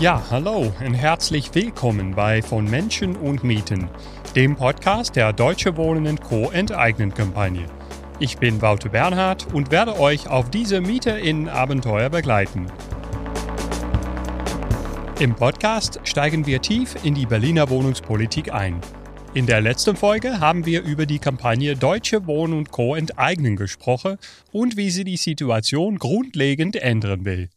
Ja, 0.00 0.20
hallo 0.28 0.72
und 0.84 0.94
herzlich 0.94 1.54
willkommen 1.54 2.16
bei 2.16 2.42
Von 2.42 2.64
Menschen 2.64 3.14
und 3.14 3.44
Mieten, 3.44 3.88
dem 4.34 4.56
Podcast 4.56 5.14
der 5.14 5.32
Deutsche 5.32 5.76
Wohnen 5.76 6.18
Co. 6.18 6.50
enteignen 6.50 7.14
Kampagne. 7.14 7.66
Ich 8.18 8.38
bin 8.38 8.60
Wouter 8.60 8.88
Bernhard 8.88 9.54
und 9.54 9.70
werde 9.70 9.98
euch 10.00 10.28
auf 10.28 10.50
diese 10.50 10.80
MieterInnen-Abenteuer 10.80 12.10
begleiten. 12.10 12.66
Im 15.20 15.36
Podcast 15.36 16.00
steigen 16.02 16.44
wir 16.44 16.60
tief 16.60 16.96
in 17.04 17.14
die 17.14 17.26
Berliner 17.26 17.70
Wohnungspolitik 17.70 18.52
ein. 18.52 18.80
In 19.32 19.46
der 19.46 19.60
letzten 19.60 19.94
Folge 19.94 20.40
haben 20.40 20.66
wir 20.66 20.82
über 20.82 21.06
die 21.06 21.20
Kampagne 21.20 21.76
Deutsche 21.76 22.26
Wohnen 22.26 22.68
Co. 22.68 22.96
enteignen 22.96 23.54
gesprochen 23.54 24.18
und 24.50 24.76
wie 24.76 24.90
sie 24.90 25.04
die 25.04 25.16
Situation 25.16 25.98
grundlegend 25.98 26.74
ändern 26.74 27.24
will. 27.24 27.48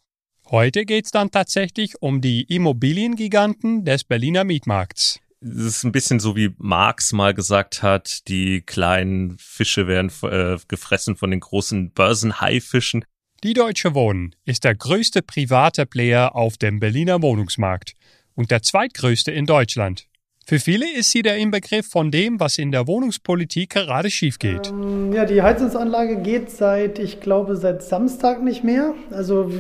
Heute 0.50 0.86
geht 0.86 1.04
es 1.04 1.12
dann 1.12 1.30
tatsächlich 1.30 2.02
um 2.02 2.22
die 2.22 2.44
Immobiliengiganten 2.44 3.84
des 3.84 4.06
Berliner 4.06 4.46
Mietmarkts. 4.46 5.20
Es 5.42 5.58
ist 5.58 5.84
ein 5.84 5.92
bisschen 5.92 6.22
so, 6.22 6.38
wie 6.38 6.56
Marx 6.58 7.12
mal 7.12 7.34
gesagt 7.34 7.84
hat, 7.84 8.26
die 8.30 8.62
kleinen 8.62 9.38
Fische 9.40 9.88
werden 9.88 10.10
äh, 10.24 10.58
gefressen 10.70 11.18
von 11.18 11.32
den 11.32 11.42
großen 11.42 11.92
Börsenhaifischen. 11.92 13.04
Die 13.44 13.54
Deutsche 13.54 13.94
Wohnen 13.94 14.36
ist 14.46 14.64
der 14.64 14.74
größte 14.74 15.22
private 15.22 15.86
Player 15.86 16.34
auf 16.34 16.58
dem 16.58 16.80
Berliner 16.80 17.22
Wohnungsmarkt 17.22 17.94
und 18.34 18.50
der 18.50 18.62
zweitgrößte 18.62 19.32
in 19.32 19.48
Deutschland. 19.48 20.07
Für 20.50 20.62
viele 20.62 20.90
ist 20.90 21.12
sie 21.12 21.24
der 21.24 21.36
Inbegriff 21.36 21.90
von 21.90 22.10
dem, 22.10 22.40
was 22.40 22.58
in 22.58 22.72
der 22.72 22.88
Wohnungspolitik 22.88 23.70
gerade 23.70 24.10
schief 24.10 24.40
geht. 24.40 24.70
Ähm, 24.70 25.12
ja, 25.12 25.26
die 25.26 25.42
Heizungsanlage 25.42 26.22
geht 26.22 26.52
seit, 26.52 27.00
ich 27.00 27.20
glaube, 27.20 27.58
seit 27.58 27.84
Samstag 27.84 28.42
nicht 28.42 28.64
mehr. 28.64 28.94
Also 29.12 29.52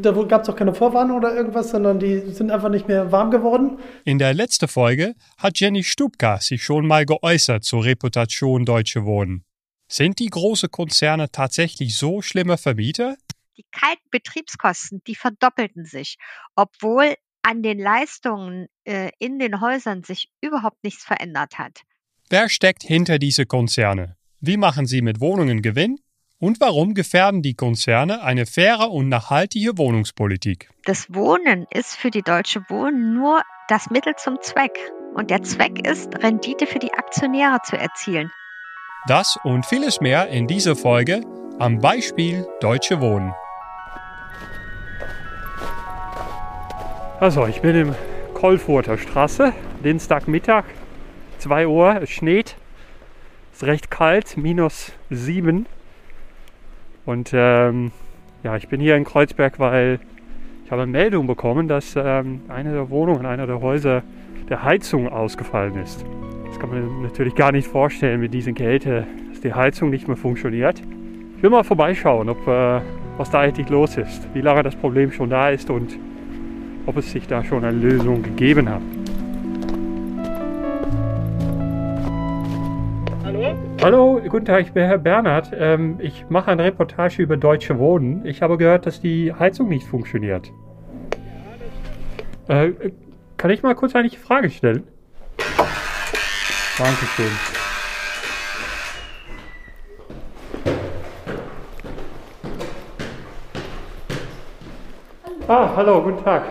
da 0.00 0.12
gab 0.12 0.44
es 0.44 0.48
auch 0.48 0.54
keine 0.54 0.72
Vorwarnung 0.72 1.16
oder 1.16 1.34
irgendwas, 1.34 1.70
sondern 1.70 1.98
die 1.98 2.20
sind 2.30 2.52
einfach 2.52 2.68
nicht 2.68 2.86
mehr 2.86 3.10
warm 3.10 3.32
geworden. 3.32 3.80
In 4.04 4.20
der 4.20 4.32
letzten 4.32 4.68
Folge 4.68 5.16
hat 5.36 5.58
Jenny 5.58 5.82
Stubka 5.82 6.38
sich 6.38 6.62
schon 6.62 6.86
mal 6.86 7.04
geäußert 7.04 7.64
zur 7.64 7.84
Reputation 7.84 8.64
Deutsche 8.64 9.04
Wohnen. 9.04 9.42
Sind 9.88 10.20
die 10.20 10.28
großen 10.28 10.70
Konzerne 10.70 11.32
tatsächlich 11.32 11.96
so 11.96 12.22
schlimme 12.22 12.56
Vermieter? 12.56 13.16
Die 13.56 13.66
kalten 13.72 14.08
Betriebskosten, 14.12 15.02
die 15.08 15.16
verdoppelten 15.16 15.86
sich, 15.86 16.18
obwohl 16.54 17.16
an 17.42 17.62
den 17.62 17.78
Leistungen 17.78 18.66
äh, 18.84 19.10
in 19.18 19.38
den 19.38 19.60
Häusern 19.60 20.02
sich 20.02 20.30
überhaupt 20.40 20.82
nichts 20.84 21.04
verändert 21.04 21.58
hat. 21.58 21.82
Wer 22.28 22.48
steckt 22.48 22.82
hinter 22.82 23.18
diese 23.18 23.46
Konzerne? 23.46 24.16
Wie 24.40 24.56
machen 24.56 24.86
sie 24.86 25.02
mit 25.02 25.20
Wohnungen 25.20 25.62
Gewinn? 25.62 25.98
Und 26.38 26.60
warum 26.60 26.94
gefährden 26.94 27.42
die 27.42 27.54
Konzerne 27.54 28.22
eine 28.22 28.46
faire 28.46 28.90
und 28.90 29.08
nachhaltige 29.08 29.76
Wohnungspolitik? 29.76 30.70
Das 30.84 31.12
Wohnen 31.12 31.66
ist 31.70 31.96
für 31.96 32.10
die 32.10 32.22
Deutsche 32.22 32.62
Wohnen 32.70 33.14
nur 33.14 33.42
das 33.68 33.90
Mittel 33.90 34.14
zum 34.16 34.40
Zweck. 34.40 34.78
Und 35.14 35.30
der 35.30 35.42
Zweck 35.42 35.86
ist, 35.86 36.14
Rendite 36.22 36.66
für 36.66 36.78
die 36.78 36.94
Aktionäre 36.94 37.58
zu 37.64 37.76
erzielen. 37.76 38.30
Das 39.06 39.38
und 39.44 39.66
vieles 39.66 40.00
mehr 40.00 40.28
in 40.28 40.46
dieser 40.46 40.76
Folge 40.76 41.22
am 41.58 41.78
Beispiel 41.78 42.46
Deutsche 42.60 43.00
Wohnen. 43.00 43.34
Also, 47.20 47.46
ich 47.46 47.60
bin 47.60 47.76
im 47.76 47.94
Kolfurter 48.32 48.96
Straße, 48.96 49.52
Dienstagmittag, 49.84 50.64
2 51.36 51.66
Uhr, 51.66 52.00
es 52.00 52.08
schneit, 52.08 52.56
es 53.52 53.58
ist 53.58 53.68
recht 53.68 53.90
kalt, 53.90 54.38
minus 54.38 54.94
7. 55.10 55.66
Und 57.04 57.32
ähm, 57.34 57.92
ja, 58.42 58.56
ich 58.56 58.68
bin 58.68 58.80
hier 58.80 58.96
in 58.96 59.04
Kreuzberg, 59.04 59.58
weil 59.58 60.00
ich 60.64 60.70
habe 60.70 60.80
eine 60.80 60.90
Meldung 60.90 61.26
bekommen, 61.26 61.68
dass 61.68 61.94
ähm, 61.94 62.40
eine 62.48 62.72
der 62.72 62.88
Wohnungen, 62.88 63.26
einer 63.26 63.46
der 63.46 63.60
Häuser 63.60 64.02
der 64.48 64.64
Heizung 64.64 65.06
ausgefallen 65.06 65.76
ist. 65.76 66.02
Das 66.46 66.58
kann 66.58 66.70
man 66.70 67.02
natürlich 67.02 67.34
gar 67.34 67.52
nicht 67.52 67.68
vorstellen 67.68 68.20
mit 68.20 68.32
diesen 68.32 68.54
Kälte, 68.54 69.06
dass 69.28 69.42
die 69.42 69.52
Heizung 69.52 69.90
nicht 69.90 70.08
mehr 70.08 70.16
funktioniert. 70.16 70.80
Ich 71.36 71.42
will 71.42 71.50
mal 71.50 71.64
vorbeischauen, 71.64 72.30
ob, 72.30 72.48
äh, 72.48 72.80
was 73.18 73.28
da 73.28 73.40
eigentlich 73.40 73.68
los 73.68 73.98
ist, 73.98 74.26
wie 74.32 74.40
lange 74.40 74.62
das 74.62 74.74
Problem 74.74 75.12
schon 75.12 75.28
da 75.28 75.50
ist 75.50 75.68
und 75.68 75.98
ob 76.86 76.96
es 76.96 77.10
sich 77.10 77.26
da 77.26 77.44
schon 77.44 77.64
eine 77.64 77.76
Lösung 77.76 78.22
gegeben 78.22 78.68
hat. 78.68 78.82
Hallo? 83.24 83.54
Hallo, 83.82 84.20
guten 84.28 84.44
Tag, 84.44 84.62
ich 84.62 84.72
bin 84.72 84.84
Herr 84.84 84.98
Bernhard. 84.98 85.52
Ähm, 85.54 85.96
ich 86.00 86.26
mache 86.28 86.50
eine 86.50 86.64
Reportage 86.64 87.22
über 87.22 87.36
Deutsche 87.36 87.78
Wohnen. 87.78 88.24
Ich 88.26 88.42
habe 88.42 88.58
gehört, 88.58 88.86
dass 88.86 89.00
die 89.00 89.32
Heizung 89.32 89.68
nicht 89.68 89.86
funktioniert. 89.86 90.50
Äh, 92.48 92.72
kann 93.36 93.50
ich 93.50 93.62
mal 93.62 93.74
kurz 93.74 93.94
eine 93.94 94.10
Frage 94.10 94.50
stellen? 94.50 94.82
Dankeschön. 96.76 97.59
Ah, 105.52 105.68
hallo, 105.74 106.00
guten 106.00 106.22
Tag. 106.22 106.44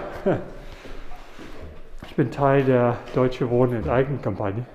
Ich 2.05 2.15
bin 2.17 2.29
Teil 2.31 2.65
der 2.65 2.97
Deutsche 3.15 3.49
Wohnen 3.49 3.77
enteignen 3.77 4.21
Kampagne. 4.21 4.65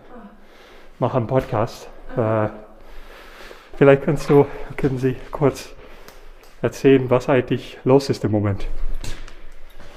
Mache 0.99 1.19
einen 1.19 1.27
Podcast. 1.27 1.91
Äh, 2.17 2.49
vielleicht 3.77 4.05
kannst 4.05 4.31
du, 4.31 4.47
können 4.79 4.97
Sie 4.97 5.17
kurz 5.31 5.75
erzählen, 6.63 7.11
was 7.11 7.29
eigentlich 7.29 7.77
los 7.85 8.09
ist 8.09 8.25
im 8.25 8.31
Moment. 8.31 8.67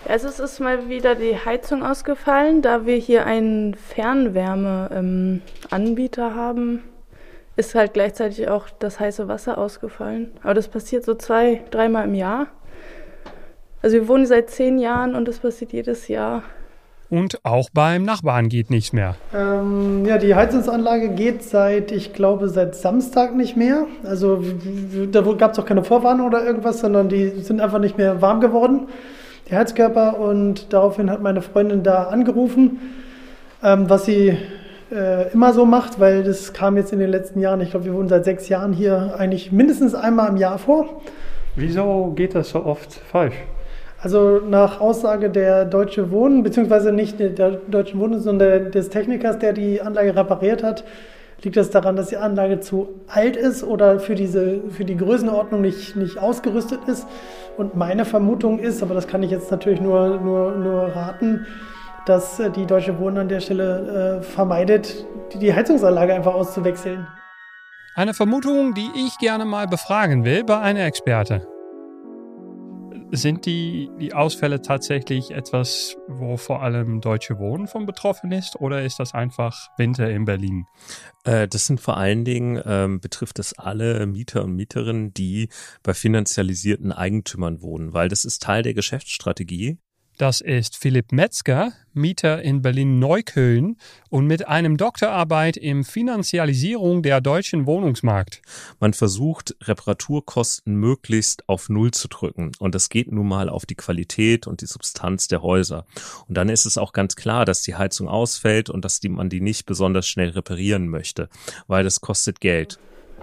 Also 0.05 0.27
es 0.27 0.41
ist 0.41 0.59
mal 0.59 0.89
wieder 0.89 1.15
die 1.15 1.37
Heizung 1.37 1.85
ausgefallen, 1.85 2.61
da 2.61 2.85
wir 2.85 2.97
hier 2.97 3.25
einen 3.25 3.75
Fernwärmeanbieter 3.75 6.27
ähm, 6.27 6.35
haben, 6.35 6.83
ist 7.55 7.75
halt 7.75 7.93
gleichzeitig 7.93 8.49
auch 8.49 8.67
das 8.77 8.99
heiße 8.99 9.29
Wasser 9.29 9.57
ausgefallen. 9.57 10.33
Aber 10.43 10.53
das 10.53 10.67
passiert 10.67 11.05
so 11.05 11.15
zwei, 11.15 11.63
dreimal 11.71 12.03
im 12.03 12.13
Jahr. 12.13 12.47
Also 13.81 13.95
wir 13.95 14.07
wohnen 14.07 14.25
seit 14.25 14.49
zehn 14.49 14.79
Jahren 14.79 15.15
und 15.15 15.27
das 15.27 15.39
passiert 15.39 15.73
jedes 15.73 16.07
Jahr. 16.07 16.43
Und 17.09 17.39
auch 17.43 17.69
beim 17.73 18.03
Nachbarn 18.03 18.49
geht 18.49 18.69
nichts 18.69 18.91
mehr. 18.91 19.15
Ähm, 19.33 20.05
ja, 20.05 20.17
die 20.17 20.35
Heizungsanlage 20.35 21.09
geht 21.09 21.41
seit, 21.41 21.91
ich 21.91 22.11
glaube, 22.11 22.49
seit 22.49 22.75
Samstag 22.75 23.33
nicht 23.33 23.55
mehr. 23.55 23.85
Also 24.03 24.43
da 25.11 25.21
gab 25.21 25.53
es 25.53 25.59
auch 25.59 25.65
keine 25.65 25.83
Vorwarnung 25.85 26.27
oder 26.27 26.43
irgendwas, 26.43 26.81
sondern 26.81 27.07
die 27.07 27.29
sind 27.41 27.61
einfach 27.61 27.79
nicht 27.79 27.97
mehr 27.97 28.21
warm 28.21 28.41
geworden, 28.41 28.87
die 29.49 29.55
Heizkörper. 29.55 30.19
Und 30.19 30.73
daraufhin 30.73 31.09
hat 31.09 31.21
meine 31.21 31.41
Freundin 31.41 31.83
da 31.83 32.05
angerufen, 32.05 32.79
ähm, 33.63 33.89
was 33.89 34.03
sie 34.03 34.37
äh, 34.91 35.31
immer 35.31 35.53
so 35.53 35.65
macht, 35.65 36.01
weil 36.01 36.23
das 36.23 36.51
kam 36.51 36.75
jetzt 36.75 36.91
in 36.91 36.99
den 36.99 37.09
letzten 37.09 37.39
Jahren, 37.39 37.61
ich 37.61 37.71
glaube, 37.71 37.85
wir 37.85 37.93
wohnen 37.93 38.09
seit 38.09 38.25
sechs 38.25 38.49
Jahren 38.49 38.73
hier, 38.73 39.15
eigentlich 39.17 39.53
mindestens 39.53 39.95
einmal 39.95 40.29
im 40.29 40.37
Jahr 40.37 40.57
vor. 40.57 41.01
Wieso 41.55 42.11
geht 42.15 42.35
das 42.35 42.49
so 42.49 42.65
oft 42.65 42.93
falsch? 42.93 43.35
Also 44.07 44.39
nach 44.39 44.79
Aussage 44.79 45.29
der 45.29 45.65
Deutsche 45.65 46.11
Wohnen, 46.11 46.41
beziehungsweise 46.41 46.93
nicht 46.93 47.19
der 47.19 47.29
Deutschen 47.29 47.99
Wohnen, 47.99 48.21
sondern 48.21 48.71
des 48.71 48.87
Technikers, 48.87 49.37
der 49.37 49.51
die 49.51 49.81
Anlage 49.81 50.15
repariert 50.15 50.63
hat, 50.63 50.85
liegt 51.41 51.57
das 51.57 51.71
daran, 51.71 51.97
dass 51.97 52.07
die 52.07 52.15
Anlage 52.15 52.61
zu 52.61 53.01
alt 53.07 53.35
ist 53.35 53.65
oder 53.65 53.99
für, 53.99 54.15
diese, 54.15 54.61
für 54.69 54.85
die 54.85 54.95
Größenordnung 54.95 55.59
nicht, 55.59 55.97
nicht 55.97 56.19
ausgerüstet 56.19 56.79
ist. 56.87 57.05
Und 57.57 57.75
meine 57.75 58.05
Vermutung 58.05 58.59
ist, 58.59 58.81
aber 58.81 58.93
das 58.93 59.09
kann 59.09 59.23
ich 59.23 59.31
jetzt 59.31 59.51
natürlich 59.51 59.81
nur, 59.81 60.21
nur, 60.21 60.55
nur 60.55 60.83
raten, 60.83 61.45
dass 62.05 62.39
äh, 62.39 62.49
die 62.49 62.65
Deutsche 62.65 62.97
Wohnen 62.99 63.17
an 63.17 63.27
der 63.27 63.41
Stelle 63.41 64.19
äh, 64.19 64.23
vermeidet, 64.23 65.05
die, 65.33 65.39
die 65.39 65.53
Heizungsanlage 65.53 66.13
einfach 66.13 66.33
auszuwechseln. 66.33 67.05
Eine 67.93 68.13
Vermutung, 68.13 68.73
die 68.73 68.89
ich 68.95 69.17
gerne 69.17 69.43
mal 69.43 69.67
befragen 69.67 70.23
will 70.23 70.45
bei 70.45 70.59
einer 70.59 70.85
Experte. 70.85 71.45
Sind 73.11 73.45
die, 73.45 73.89
die 73.99 74.13
Ausfälle 74.13 74.61
tatsächlich 74.61 75.31
etwas, 75.31 75.95
wo 76.07 76.35
vor 76.35 76.61
allem 76.61 76.99
Deutsche 76.99 77.39
Wohnen 77.39 77.67
von 77.67 77.85
betroffen 77.85 78.33
ist 78.33 78.57
oder 78.59 78.83
ist 78.83 78.99
das 78.99 79.13
einfach 79.13 79.69
Winter 79.77 80.09
in 80.09 80.25
Berlin? 80.25 80.65
Äh, 81.23 81.47
das 81.47 81.67
sind 81.67 81.79
vor 81.79 81.95
allen 81.95 82.25
Dingen, 82.25 82.61
ähm, 82.65 82.99
betrifft 82.99 83.39
es 83.39 83.57
alle 83.57 84.05
Mieter 84.07 84.43
und 84.43 84.55
Mieterinnen, 84.55 85.13
die 85.13 85.47
bei 85.83 85.93
finanzialisierten 85.93 86.91
Eigentümern 86.91 87.61
wohnen, 87.61 87.93
weil 87.93 88.09
das 88.09 88.25
ist 88.25 88.43
Teil 88.43 88.61
der 88.61 88.73
Geschäftsstrategie. 88.73 89.77
Das 90.17 90.41
ist 90.41 90.75
Philipp 90.75 91.11
Metzger, 91.11 91.73
Mieter 91.93 92.41
in 92.41 92.63
Berlin-Neukölln 92.63 93.77
und 94.09 94.25
mit 94.25 94.47
einem 94.47 94.75
Doktorarbeit 94.75 95.57
in 95.57 95.83
Finanzialisierung 95.83 97.03
der 97.03 97.21
deutschen 97.21 97.67
Wohnungsmarkt. 97.67 98.41
Man 98.79 98.93
versucht, 98.93 99.55
Reparaturkosten 99.61 100.75
möglichst 100.75 101.47
auf 101.47 101.69
Null 101.69 101.91
zu 101.91 102.07
drücken. 102.07 102.51
Und 102.57 102.73
das 102.73 102.89
geht 102.89 103.11
nun 103.11 103.27
mal 103.27 103.47
auf 103.47 103.67
die 103.67 103.75
Qualität 103.75 104.47
und 104.47 104.61
die 104.61 104.65
Substanz 104.65 105.27
der 105.27 105.43
Häuser. 105.43 105.85
Und 106.27 106.35
dann 106.35 106.49
ist 106.49 106.65
es 106.65 106.79
auch 106.79 106.93
ganz 106.93 107.15
klar, 107.15 107.45
dass 107.45 107.61
die 107.61 107.75
Heizung 107.75 108.07
ausfällt 108.07 108.71
und 108.71 108.83
dass 108.83 108.99
die, 108.99 109.09
man 109.09 109.29
die 109.29 109.39
nicht 109.39 109.67
besonders 109.67 110.07
schnell 110.07 110.29
reparieren 110.29 110.87
möchte, 110.87 111.29
weil 111.67 111.83
das 111.83 112.01
kostet 112.01 112.41
Geld. 112.41 112.79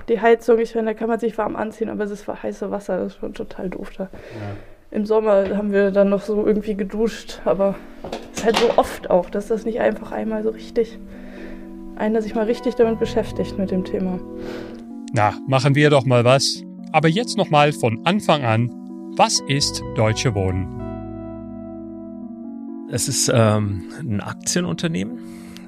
Die 0.09 0.21
Heizung, 0.21 0.61
ich 0.61 0.71
finde, 0.71 0.93
da 0.93 0.95
kann 0.95 1.09
man 1.09 1.19
sich 1.19 1.37
warm 1.39 1.57
anziehen, 1.57 1.89
aber 1.89 2.05
es 2.05 2.13
ist 2.13 2.23
für 2.23 2.41
heiße 2.41 2.71
Wasser, 2.71 2.99
das 2.99 3.15
ist 3.15 3.19
schon 3.19 3.35
total 3.35 3.69
doof 3.71 3.91
da. 3.97 4.05
Ja. 4.05 4.57
Im 4.95 5.05
Sommer 5.07 5.57
haben 5.57 5.73
wir 5.73 5.91
dann 5.91 6.09
noch 6.09 6.23
so 6.23 6.47
irgendwie 6.47 6.77
geduscht, 6.77 7.41
aber 7.45 7.75
es 8.33 8.39
ist 8.39 8.45
halt 8.45 8.57
so 8.59 8.71
oft 8.77 9.11
auch, 9.11 9.29
dass 9.29 9.49
das 9.49 9.65
nicht 9.65 9.81
einfach 9.81 10.13
einmal 10.13 10.45
so 10.45 10.51
richtig, 10.51 11.01
einer 11.97 12.23
sich 12.23 12.37
mal 12.37 12.45
richtig 12.45 12.77
damit 12.77 13.01
beschäftigt 13.01 13.59
mit 13.59 13.73
dem 13.73 13.85
Thema. 13.85 14.21
Na, 15.13 15.35
machen 15.49 15.75
wir 15.75 15.91
doch 15.91 16.05
mal 16.05 16.25
was. 16.25 16.63
Aber 16.93 17.09
jetzt 17.09 17.37
nochmal 17.37 17.73
von 17.73 18.07
Anfang 18.07 18.45
an. 18.45 18.71
Was 19.17 19.41
ist 19.49 19.83
Deutsche 19.97 20.33
Wohnen? 20.37 20.69
Es 22.89 23.09
ist 23.09 23.29
ähm, 23.35 23.91
ein 23.99 24.21
Aktienunternehmen 24.21 25.19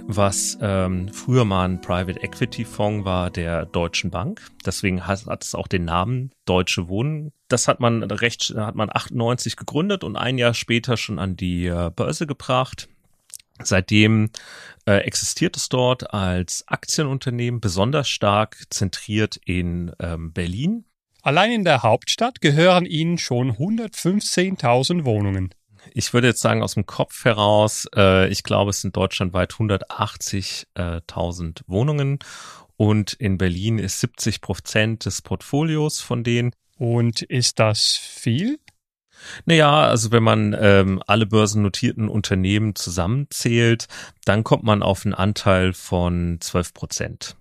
was 0.08 0.56
ähm, 0.60 1.08
früher 1.12 1.44
mal 1.44 1.64
ein 1.64 1.80
Private 1.80 2.22
Equity 2.22 2.64
Fonds 2.64 3.04
war 3.04 3.30
der 3.30 3.66
Deutschen 3.66 4.10
Bank. 4.10 4.40
Deswegen 4.64 5.06
hat, 5.06 5.26
hat 5.26 5.44
es 5.44 5.54
auch 5.54 5.68
den 5.68 5.84
Namen 5.84 6.30
Deutsche 6.44 6.88
Wohnen. 6.88 7.32
Das 7.48 7.68
hat 7.68 7.80
man 7.80 8.02
recht, 8.02 8.54
hat 8.56 8.74
man 8.74 8.90
98 8.92 9.56
gegründet 9.56 10.04
und 10.04 10.16
ein 10.16 10.38
Jahr 10.38 10.54
später 10.54 10.96
schon 10.96 11.18
an 11.18 11.36
die 11.36 11.66
äh, 11.66 11.90
Börse 11.94 12.26
gebracht. 12.26 12.88
Seitdem 13.62 14.30
äh, 14.86 14.98
existiert 14.98 15.56
es 15.56 15.68
dort 15.68 16.12
als 16.12 16.64
Aktienunternehmen 16.68 17.60
besonders 17.60 18.08
stark 18.08 18.58
zentriert 18.70 19.38
in 19.44 19.92
ähm, 19.98 20.32
Berlin. 20.32 20.84
Allein 21.22 21.50
in 21.50 21.64
der 21.64 21.82
Hauptstadt 21.82 22.40
gehören 22.40 22.86
ihnen 22.86 23.18
schon 23.18 23.52
115.000 23.52 25.04
Wohnungen. 25.04 25.50
Ich 25.92 26.12
würde 26.12 26.28
jetzt 26.28 26.40
sagen, 26.40 26.62
aus 26.62 26.74
dem 26.74 26.86
Kopf 26.86 27.24
heraus, 27.24 27.88
äh, 27.94 28.28
ich 28.28 28.42
glaube, 28.42 28.70
es 28.70 28.80
sind 28.80 28.96
deutschlandweit 28.96 29.52
180.000 29.52 31.60
Wohnungen 31.66 32.18
und 32.76 33.12
in 33.14 33.38
Berlin 33.38 33.78
ist 33.78 34.00
70 34.00 34.40
Prozent 34.40 35.06
des 35.06 35.22
Portfolios 35.22 36.00
von 36.00 36.24
denen. 36.24 36.52
Und 36.78 37.22
ist 37.22 37.58
das 37.58 37.96
viel? 37.96 38.58
Naja, 39.46 39.86
also 39.86 40.12
wenn 40.12 40.22
man 40.22 40.54
ähm, 40.58 41.02
alle 41.06 41.26
börsennotierten 41.26 42.08
Unternehmen 42.08 42.74
zusammenzählt, 42.74 43.86
dann 44.26 44.44
kommt 44.44 44.62
man 44.62 44.82
auf 44.82 45.06
einen 45.06 45.14
Anteil 45.14 45.72
von 45.72 46.36
12 46.40 46.74
Prozent. 46.74 47.36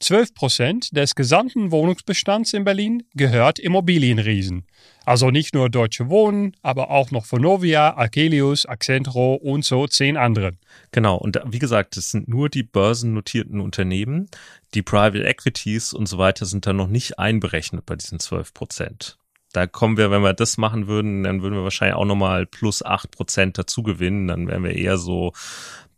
12 0.00 0.34
Prozent 0.34 0.96
des 0.96 1.14
gesamten 1.14 1.70
Wohnungsbestands 1.70 2.52
in 2.52 2.64
Berlin 2.64 3.04
gehört 3.14 3.58
Immobilienriesen. 3.58 4.66
Also 5.04 5.30
nicht 5.30 5.54
nur 5.54 5.70
Deutsche 5.70 6.10
Wohnen, 6.10 6.56
aber 6.62 6.90
auch 6.90 7.10
noch 7.10 7.30
Vonovia, 7.30 7.96
Akelius, 7.96 8.66
Accentro 8.66 9.34
und 9.34 9.64
so 9.64 9.86
zehn 9.86 10.16
andere. 10.16 10.52
Genau, 10.92 11.16
und 11.16 11.40
wie 11.46 11.58
gesagt, 11.58 11.96
es 11.96 12.10
sind 12.10 12.28
nur 12.28 12.48
die 12.48 12.64
börsennotierten 12.64 13.60
Unternehmen. 13.60 14.28
Die 14.74 14.82
Private 14.82 15.24
Equities 15.24 15.92
und 15.92 16.06
so 16.06 16.18
weiter 16.18 16.44
sind 16.44 16.66
da 16.66 16.72
noch 16.72 16.88
nicht 16.88 17.18
einberechnet 17.18 17.86
bei 17.86 17.96
diesen 17.96 18.18
12 18.18 18.52
Prozent. 18.52 19.18
Da 19.52 19.66
kommen 19.66 19.96
wir, 19.96 20.10
wenn 20.10 20.22
wir 20.22 20.34
das 20.34 20.58
machen 20.58 20.86
würden, 20.86 21.22
dann 21.22 21.40
würden 21.40 21.54
wir 21.54 21.62
wahrscheinlich 21.62 21.96
auch 21.96 22.04
nochmal 22.04 22.44
plus 22.44 22.84
acht 22.84 23.10
Prozent 23.10 23.56
dazu 23.56 23.82
gewinnen. 23.82 24.26
Dann 24.26 24.48
wären 24.48 24.64
wir 24.64 24.74
eher 24.74 24.98
so 24.98 25.32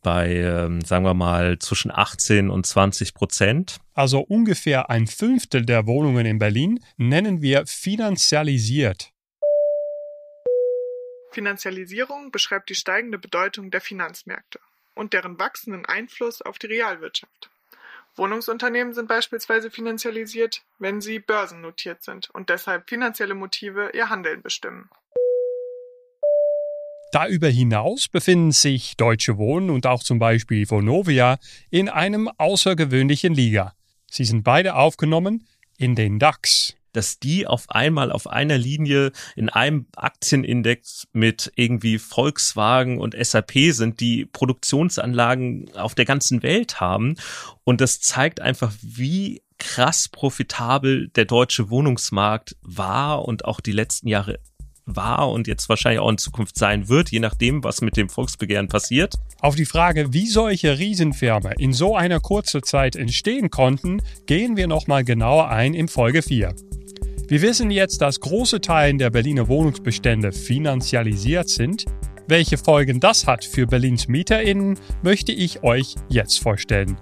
bei, 0.02 0.36
ähm, 0.36 0.80
sagen 0.80 1.04
wir 1.04 1.14
mal, 1.14 1.58
zwischen 1.58 1.90
18 1.90 2.50
und 2.50 2.66
20 2.66 3.14
Prozent. 3.14 3.78
Also 3.94 4.20
ungefähr 4.20 4.90
ein 4.90 5.06
Fünftel 5.06 5.64
der 5.64 5.86
Wohnungen 5.86 6.26
in 6.26 6.38
Berlin 6.38 6.80
nennen 6.96 7.42
wir 7.42 7.66
finanzialisiert. 7.66 9.12
Finanzialisierung 11.30 12.30
beschreibt 12.30 12.68
die 12.70 12.74
steigende 12.74 13.18
Bedeutung 13.18 13.70
der 13.70 13.80
Finanzmärkte 13.80 14.60
und 14.94 15.12
deren 15.12 15.38
wachsenden 15.38 15.86
Einfluss 15.86 16.42
auf 16.42 16.58
die 16.58 16.66
Realwirtschaft. 16.66 17.50
Wohnungsunternehmen 18.16 18.94
sind 18.94 19.06
beispielsweise 19.06 19.70
finanzialisiert, 19.70 20.62
wenn 20.78 21.00
sie 21.00 21.20
börsennotiert 21.20 22.02
sind 22.02 22.30
und 22.30 22.50
deshalb 22.50 22.88
finanzielle 22.88 23.34
Motive 23.34 23.90
ihr 23.94 24.10
Handeln 24.10 24.42
bestimmen. 24.42 24.90
Darüber 27.10 27.48
hinaus 27.48 28.08
befinden 28.08 28.52
sich 28.52 28.96
Deutsche 28.98 29.38
Wohnen 29.38 29.70
und 29.70 29.86
auch 29.86 30.02
zum 30.02 30.18
Beispiel 30.18 30.68
Vonovia 30.68 31.38
in 31.70 31.88
einem 31.88 32.28
außergewöhnlichen 32.28 33.32
Liga. 33.32 33.74
Sie 34.10 34.26
sind 34.26 34.44
beide 34.44 34.74
aufgenommen 34.74 35.46
in 35.78 35.94
den 35.94 36.18
DAX. 36.18 36.74
Dass 36.92 37.18
die 37.18 37.46
auf 37.46 37.68
einmal 37.68 38.10
auf 38.10 38.26
einer 38.26 38.56
Linie 38.56 39.12
in 39.36 39.50
einem 39.50 39.86
Aktienindex 39.94 41.06
mit 41.12 41.52
irgendwie 41.54 41.98
Volkswagen 41.98 42.98
und 42.98 43.14
SAP 43.14 43.72
sind, 43.72 44.00
die 44.00 44.24
Produktionsanlagen 44.24 45.70
auf 45.76 45.94
der 45.94 46.06
ganzen 46.06 46.42
Welt 46.42 46.80
haben. 46.80 47.16
Und 47.62 47.82
das 47.82 48.00
zeigt 48.00 48.40
einfach, 48.40 48.72
wie 48.80 49.42
krass 49.58 50.08
profitabel 50.08 51.08
der 51.08 51.26
deutsche 51.26 51.68
Wohnungsmarkt 51.68 52.56
war 52.62 53.24
und 53.26 53.44
auch 53.44 53.60
die 53.60 53.72
letzten 53.72 54.08
Jahre 54.08 54.40
war 54.96 55.30
und 55.30 55.46
jetzt 55.46 55.68
wahrscheinlich 55.68 56.00
auch 56.00 56.10
in 56.10 56.18
Zukunft 56.18 56.56
sein 56.56 56.88
wird, 56.88 57.10
je 57.10 57.20
nachdem, 57.20 57.64
was 57.64 57.80
mit 57.80 57.96
dem 57.96 58.08
Volksbegehren 58.08 58.68
passiert. 58.68 59.14
Auf 59.40 59.54
die 59.54 59.64
Frage, 59.64 60.12
wie 60.12 60.26
solche 60.26 60.78
Riesenfirmen 60.78 61.52
in 61.58 61.72
so 61.72 61.96
einer 61.96 62.20
kurzen 62.20 62.62
Zeit 62.62 62.96
entstehen 62.96 63.50
konnten, 63.50 64.02
gehen 64.26 64.56
wir 64.56 64.66
nochmal 64.66 65.04
genauer 65.04 65.48
ein 65.48 65.74
in 65.74 65.88
Folge 65.88 66.22
4. 66.22 66.54
Wir 67.28 67.42
wissen 67.42 67.70
jetzt, 67.70 68.00
dass 68.00 68.20
große 68.20 68.60
Teile 68.60 68.96
der 68.96 69.10
Berliner 69.10 69.48
Wohnungsbestände 69.48 70.32
finanzialisiert 70.32 71.50
sind. 71.50 71.84
Welche 72.26 72.56
Folgen 72.56 73.00
das 73.00 73.26
hat 73.26 73.44
für 73.44 73.66
Berlins 73.66 74.08
MieterInnen, 74.08 74.78
möchte 75.02 75.32
ich 75.32 75.62
euch 75.62 75.94
jetzt 76.08 76.40
vorstellen. 76.40 76.96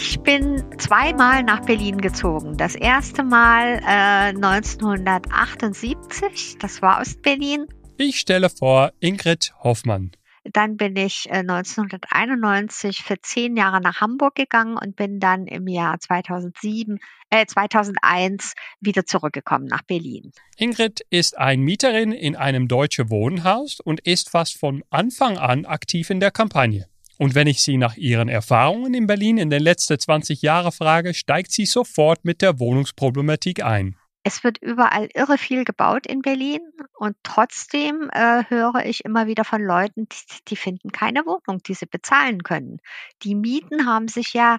Ich 0.00 0.20
bin 0.20 0.62
zweimal 0.78 1.42
nach 1.42 1.66
Berlin 1.66 1.98
gezogen. 1.98 2.56
Das 2.56 2.76
erste 2.76 3.24
Mal 3.24 3.80
äh, 3.82 4.28
1978, 4.28 6.58
das 6.60 6.80
war 6.82 7.00
Ostberlin. 7.00 7.66
Ich 7.96 8.20
stelle 8.20 8.48
vor 8.48 8.92
Ingrid 9.00 9.52
Hoffmann. 9.58 10.12
Dann 10.44 10.76
bin 10.76 10.94
ich 10.94 11.26
äh, 11.28 11.38
1991 11.38 13.02
für 13.02 13.20
zehn 13.20 13.56
Jahre 13.56 13.80
nach 13.80 14.00
Hamburg 14.00 14.36
gegangen 14.36 14.78
und 14.80 14.94
bin 14.94 15.18
dann 15.18 15.48
im 15.48 15.66
Jahr 15.66 15.98
2007, 15.98 17.00
äh, 17.30 17.44
2001 17.44 18.52
wieder 18.78 19.04
zurückgekommen 19.04 19.66
nach 19.66 19.82
Berlin. 19.82 20.30
Ingrid 20.56 21.00
ist 21.10 21.36
ein 21.36 21.62
Mieterin 21.62 22.12
in 22.12 22.36
einem 22.36 22.68
deutschen 22.68 23.10
Wohnhaus 23.10 23.80
und 23.80 23.98
ist 24.06 24.30
fast 24.30 24.60
von 24.60 24.84
Anfang 24.90 25.38
an 25.38 25.64
aktiv 25.64 26.08
in 26.10 26.20
der 26.20 26.30
Kampagne. 26.30 26.86
Und 27.18 27.34
wenn 27.34 27.48
ich 27.48 27.62
sie 27.62 27.76
nach 27.76 27.96
ihren 27.96 28.28
Erfahrungen 28.28 28.94
in 28.94 29.08
Berlin 29.08 29.38
in 29.38 29.50
den 29.50 29.62
letzten 29.62 29.98
20 29.98 30.40
Jahren 30.40 30.72
frage, 30.72 31.14
steigt 31.14 31.50
sie 31.50 31.66
sofort 31.66 32.24
mit 32.24 32.40
der 32.42 32.60
Wohnungsproblematik 32.60 33.62
ein. 33.64 33.96
Es 34.22 34.44
wird 34.44 34.58
überall 34.58 35.08
irre 35.14 35.36
viel 35.36 35.64
gebaut 35.64 36.06
in 36.06 36.22
Berlin 36.22 36.60
und 36.98 37.16
trotzdem 37.22 38.08
äh, 38.12 38.44
höre 38.48 38.84
ich 38.84 39.04
immer 39.04 39.26
wieder 39.26 39.44
von 39.44 39.62
Leuten, 39.62 40.06
die, 40.08 40.44
die 40.48 40.56
finden 40.56 40.92
keine 40.92 41.24
Wohnung, 41.26 41.62
die 41.66 41.74
sie 41.74 41.86
bezahlen 41.86 42.42
können. 42.42 42.78
Die 43.22 43.34
Mieten 43.34 43.86
haben 43.86 44.06
sich 44.06 44.34
ja 44.34 44.58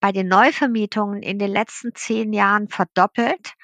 bei 0.00 0.12
den 0.12 0.28
Neuvermietungen 0.28 1.22
in 1.22 1.38
den 1.38 1.50
letzten 1.50 1.94
zehn 1.94 2.32
Jahren 2.32 2.68
verdoppelt. 2.68 3.54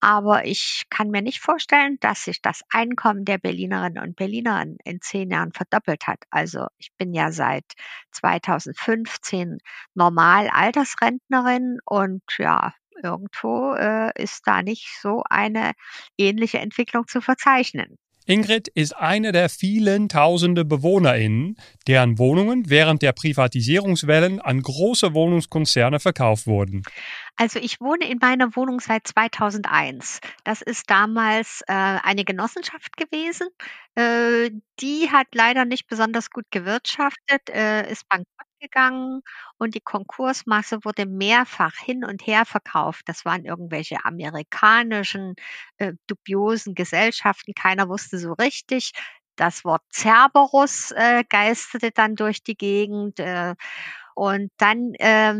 Aber 0.00 0.44
ich 0.44 0.84
kann 0.90 1.10
mir 1.10 1.22
nicht 1.22 1.40
vorstellen, 1.40 1.96
dass 2.00 2.24
sich 2.24 2.42
das 2.42 2.62
Einkommen 2.70 3.24
der 3.24 3.38
Berlinerinnen 3.38 4.02
und 4.02 4.16
Berliner 4.16 4.64
in 4.84 5.00
zehn 5.00 5.30
Jahren 5.30 5.52
verdoppelt 5.52 6.06
hat. 6.06 6.18
Also 6.30 6.66
ich 6.78 6.90
bin 6.98 7.14
ja 7.14 7.32
seit 7.32 7.64
2015 8.12 9.58
normal 9.94 10.48
Altersrentnerin 10.48 11.78
und 11.86 12.22
ja, 12.38 12.74
irgendwo 13.02 13.74
äh, 13.74 14.10
ist 14.22 14.42
da 14.46 14.62
nicht 14.62 14.88
so 15.00 15.22
eine 15.28 15.72
ähnliche 16.18 16.58
Entwicklung 16.58 17.06
zu 17.06 17.20
verzeichnen. 17.20 17.98
Ingrid 18.26 18.68
ist 18.68 18.96
eine 18.96 19.32
der 19.32 19.50
vielen 19.50 20.08
tausende 20.08 20.64
BewohnerInnen, 20.64 21.56
deren 21.86 22.18
Wohnungen 22.18 22.70
während 22.70 23.02
der 23.02 23.12
Privatisierungswellen 23.12 24.40
an 24.40 24.62
große 24.62 25.12
Wohnungskonzerne 25.12 26.00
verkauft 26.00 26.46
wurden. 26.46 26.84
Also 27.36 27.58
ich 27.58 27.80
wohne 27.80 28.08
in 28.08 28.18
meiner 28.20 28.54
Wohnung 28.54 28.78
seit 28.80 29.08
2001. 29.08 30.20
Das 30.44 30.62
ist 30.62 30.88
damals 30.88 31.62
äh, 31.66 31.72
eine 31.72 32.24
Genossenschaft 32.24 32.96
gewesen. 32.96 33.48
Äh, 33.96 34.50
die 34.80 35.10
hat 35.10 35.26
leider 35.34 35.64
nicht 35.64 35.88
besonders 35.88 36.30
gut 36.30 36.44
gewirtschaftet, 36.50 37.50
äh, 37.50 37.90
ist 37.90 38.08
bankrott 38.08 38.28
gegangen 38.60 39.20
und 39.58 39.74
die 39.74 39.80
Konkursmasse 39.80 40.84
wurde 40.84 41.06
mehrfach 41.06 41.74
hin 41.76 42.04
und 42.04 42.24
her 42.26 42.44
verkauft. 42.46 43.02
Das 43.06 43.24
waren 43.24 43.44
irgendwelche 43.44 44.04
amerikanischen 44.04 45.34
äh, 45.78 45.92
dubiosen 46.06 46.74
Gesellschaften. 46.74 47.52
Keiner 47.54 47.88
wusste 47.88 48.18
so 48.18 48.32
richtig. 48.34 48.92
Das 49.36 49.64
Wort 49.64 49.82
Cerberus 49.92 50.92
äh, 50.92 51.24
geisterte 51.28 51.90
dann 51.90 52.14
durch 52.14 52.44
die 52.44 52.56
Gegend. 52.56 53.18
Äh, 53.18 53.54
und 54.14 54.52
dann 54.58 54.94
äh, 54.94 55.34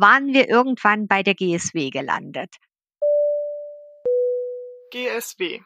waren 0.00 0.32
wir 0.32 0.48
irgendwann 0.48 1.06
bei 1.06 1.22
der 1.22 1.34
GSW 1.34 1.90
gelandet. 1.90 2.56
GSW. 4.90 5.60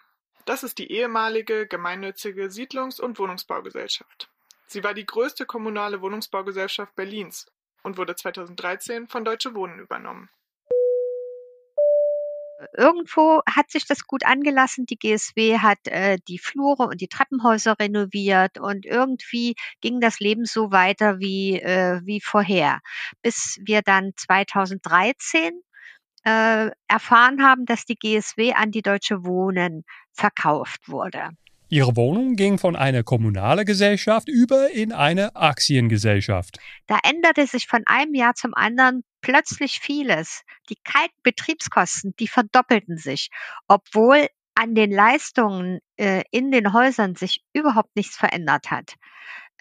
Das 0.44 0.62
ist 0.62 0.78
die 0.78 0.90
ehemalige 0.90 1.66
gemeinnützige 1.66 2.50
Siedlungs- 2.50 3.00
und 3.00 3.18
Wohnungsbaugesellschaft. 3.18 4.28
Sie 4.66 4.84
war 4.84 4.92
die 4.92 5.06
größte 5.06 5.46
kommunale 5.46 6.02
Wohnungsbaugesellschaft 6.02 6.94
Berlins 6.94 7.46
und 7.82 7.96
wurde 7.96 8.16
2013 8.16 9.08
von 9.08 9.24
Deutsche 9.24 9.54
Wohnen 9.54 9.78
übernommen. 9.78 10.28
Irgendwo 12.76 13.42
hat 13.46 13.70
sich 13.70 13.86
das 13.86 14.06
gut 14.06 14.24
angelassen. 14.24 14.86
Die 14.86 14.98
GSW 14.98 15.58
hat 15.58 15.86
äh, 15.86 16.18
die 16.28 16.38
Flure 16.38 16.86
und 16.86 17.00
die 17.00 17.08
Treppenhäuser 17.08 17.78
renoviert 17.78 18.58
und 18.58 18.86
irgendwie 18.86 19.54
ging 19.80 20.00
das 20.00 20.20
Leben 20.20 20.44
so 20.44 20.70
weiter 20.70 21.18
wie, 21.18 21.60
äh, 21.60 22.00
wie 22.04 22.20
vorher. 22.20 22.80
Bis 23.22 23.58
wir 23.64 23.82
dann 23.82 24.12
2013 24.16 25.52
äh, 26.24 26.70
erfahren 26.88 27.42
haben, 27.42 27.66
dass 27.66 27.84
die 27.84 27.96
GSW 27.96 28.54
an 28.54 28.70
die 28.70 28.82
Deutsche 28.82 29.24
Wohnen 29.24 29.84
verkauft 30.12 30.88
wurde. 30.88 31.30
Ihre 31.68 31.96
Wohnung 31.96 32.36
ging 32.36 32.58
von 32.58 32.76
einer 32.76 33.02
kommunalen 33.02 33.64
Gesellschaft 33.64 34.28
über 34.28 34.70
in 34.70 34.92
eine 34.92 35.34
Aktiengesellschaft. 35.34 36.58
Da 36.86 36.98
änderte 37.02 37.46
sich 37.46 37.66
von 37.66 37.82
einem 37.86 38.14
Jahr 38.14 38.34
zum 38.34 38.54
anderen 38.54 39.02
plötzlich 39.24 39.80
vieles. 39.80 40.42
Die 40.68 40.76
kalten 40.84 41.18
Betriebskosten, 41.22 42.14
die 42.20 42.28
verdoppelten 42.28 42.98
sich, 42.98 43.30
obwohl 43.68 44.28
an 44.54 44.74
den 44.74 44.92
Leistungen 44.92 45.80
äh, 45.96 46.22
in 46.30 46.50
den 46.50 46.74
Häusern 46.74 47.16
sich 47.16 47.42
überhaupt 47.54 47.96
nichts 47.96 48.16
verändert 48.16 48.70
hat. 48.70 48.94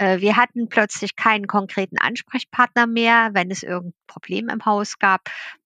Äh, 0.03 0.19
wir 0.19 0.35
hatten 0.35 0.67
plötzlich 0.67 1.15
keinen 1.15 1.47
konkreten 1.47 1.97
Ansprechpartner 1.97 2.87
mehr, 2.87 3.29
wenn 3.33 3.49
es 3.51 3.63
irgendein 3.63 3.93
Problem 4.07 4.49
im 4.49 4.65
Haus 4.65 4.99
gab, 4.99 5.21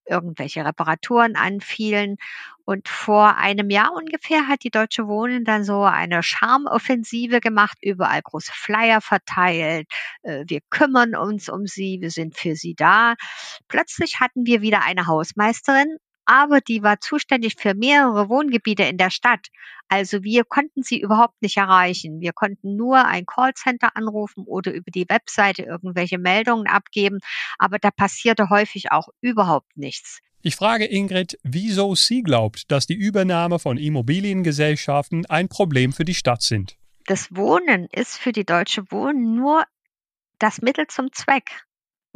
irgendwelche 0.05 0.63
Reparaturen 0.63 1.35
anfielen. 1.35 2.17
Und 2.63 2.87
vor 2.87 3.37
einem 3.37 3.69
Jahr 3.71 3.93
ungefähr 3.93 4.47
hat 4.47 4.63
die 4.63 4.69
Deutsche 4.69 5.07
Wohnen 5.07 5.43
dann 5.43 5.63
so 5.63 5.83
eine 5.83 6.21
Charmoffensive 6.21 7.39
gemacht, 7.39 7.77
überall 7.81 8.21
große 8.21 8.51
Flyer 8.53 9.01
verteilt. 9.01 9.87
Äh, 10.21 10.43
wir 10.47 10.59
kümmern 10.69 11.15
uns 11.15 11.49
um 11.49 11.65
sie, 11.65 11.97
wir 12.01 12.11
sind 12.11 12.37
für 12.37 12.55
sie 12.55 12.75
da. 12.75 13.15
Plötzlich 13.67 14.19
hatten 14.19 14.45
wir 14.45 14.61
wieder 14.61 14.83
eine 14.83 15.07
Hausmeisterin, 15.07 15.97
aber 16.27 16.59
die 16.59 16.83
war 16.83 16.99
zuständig 16.99 17.55
für 17.57 17.73
mehrere 17.73 18.29
Wohngebiete 18.29 18.83
in 18.83 18.97
der 18.97 19.09
Stadt. 19.09 19.47
Also 19.87 20.23
wir 20.23 20.43
konnten 20.43 20.83
sie 20.83 20.99
überhaupt 20.99 21.41
nicht 21.41 21.57
erreichen. 21.57 22.19
Wir 22.19 22.33
konnten 22.33 22.75
nur 22.75 23.05
ein 23.05 23.25
Callcenter 23.25 23.95
anrufen 23.95 24.43
oder 24.45 24.73
über 24.73 24.91
die 24.91 25.07
Webseite 25.07 25.63
irgendwelche 25.63 26.17
Meldungen 26.17 26.67
abgeben, 26.67 27.19
aber 27.57 27.79
da 27.79 27.91
passierte 27.91 28.49
häufig 28.49 28.91
auch 28.91 29.07
überhaupt 29.21 29.77
nichts. 29.77 30.19
Ich 30.41 30.57
frage 30.57 30.85
Ingrid, 30.85 31.39
wieso 31.43 31.95
sie 31.95 32.21
glaubt, 32.21 32.71
dass 32.71 32.85
die 32.85 32.93
Übernahme 32.93 33.57
von 33.57 33.77
Immobiliengesellschaften 33.77 35.25
ein 35.25 35.47
Problem 35.47 35.93
für 35.93 36.05
die 36.05 36.13
Stadt 36.13 36.41
sind. 36.41 36.77
Das 37.05 37.33
Wohnen 37.33 37.87
ist 37.91 38.17
für 38.17 38.33
die 38.33 38.45
Deutsche 38.45 38.91
Wohnen 38.91 39.33
nur 39.33 39.63
das 40.39 40.61
Mittel 40.61 40.87
zum 40.87 41.11
Zweck. 41.13 41.66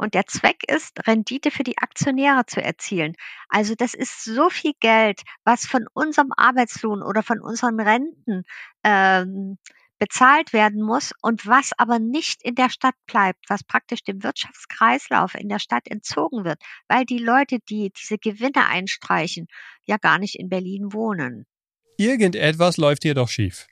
Und 0.02 0.14
der 0.14 0.26
Zweck 0.26 0.64
ist, 0.66 1.06
Rendite 1.06 1.52
für 1.52 1.62
die 1.62 1.78
Aktionäre 1.78 2.44
zu 2.44 2.60
erzielen. 2.60 3.14
Also 3.48 3.76
das 3.76 3.94
ist 3.94 4.24
so 4.24 4.50
viel 4.50 4.72
Geld, 4.80 5.22
was 5.44 5.64
von 5.64 5.86
unserem 5.94 6.32
Arbeitslohn 6.36 7.04
oder 7.04 7.22
von 7.22 7.38
unseren 7.40 7.78
Renten 7.78 8.42
ähm, 8.82 9.58
bezahlt 10.00 10.52
werden 10.52 10.82
muss 10.82 11.12
und 11.22 11.46
was 11.46 11.70
aber 11.78 12.00
nicht 12.00 12.42
in 12.42 12.56
der 12.56 12.68
Stadt 12.68 12.96
bleibt, 13.06 13.44
was 13.48 13.62
praktisch 13.62 14.02
dem 14.02 14.24
Wirtschaftskreislauf 14.24 15.36
in 15.36 15.48
der 15.48 15.60
Stadt 15.60 15.86
entzogen 15.86 16.44
wird, 16.44 16.60
weil 16.88 17.04
die 17.04 17.18
Leute, 17.18 17.60
die 17.70 17.92
diese 17.96 18.18
Gewinne 18.18 18.66
einstreichen, 18.66 19.46
ja 19.84 19.98
gar 19.98 20.18
nicht 20.18 20.34
in 20.34 20.48
Berlin 20.48 20.92
wohnen. 20.92 21.46
Irgendetwas 21.96 22.76
läuft 22.76 23.04
hier 23.04 23.14
doch 23.14 23.28
schief. 23.28 23.68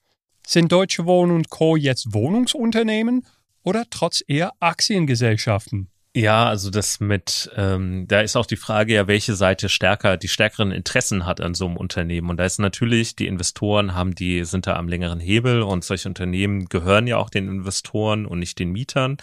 Sind 0.47 0.71
Deutsche 0.71 1.07
Wohnen 1.07 1.33
und 1.33 1.51
Co. 1.51 1.75
jetzt 1.75 2.15
Wohnungsunternehmen 2.15 3.27
oder 3.65 3.85
trotz 3.91 4.23
eher 4.29 4.53
Aktiengesellschaften? 4.61 5.91
Ja, 6.13 6.49
also 6.49 6.71
das 6.71 6.99
mit, 6.99 7.53
ähm, 7.55 8.07
da 8.09 8.21
ist 8.21 8.35
auch 8.35 8.47
die 8.47 8.57
Frage 8.57 8.95
ja, 8.95 9.07
welche 9.07 9.37
Seite 9.37 9.69
stärker, 9.69 10.17
die 10.17 10.27
stärkeren 10.27 10.73
Interessen 10.73 11.25
hat 11.25 11.41
an 11.41 11.55
so 11.55 11.67
einem 11.67 11.77
Unternehmen. 11.77 12.31
Und 12.31 12.39
da 12.39 12.45
ist 12.45 12.59
natürlich, 12.59 13.15
die 13.15 13.29
Investoren 13.29 13.95
haben 13.95 14.17
die, 14.17 14.45
sind 14.45 14.67
da 14.67 14.75
am 14.75 14.89
längeren 14.89 15.21
Hebel 15.21 15.63
und 15.63 15.85
solche 15.85 16.09
Unternehmen 16.09 16.65
gehören 16.67 17.07
ja 17.07 17.17
auch 17.17 17.31
den 17.31 17.49
Investoren 17.49 18.27
und 18.27 18.41
nicht 18.41 18.59
den 18.59 18.73
Mietern. 18.73 19.19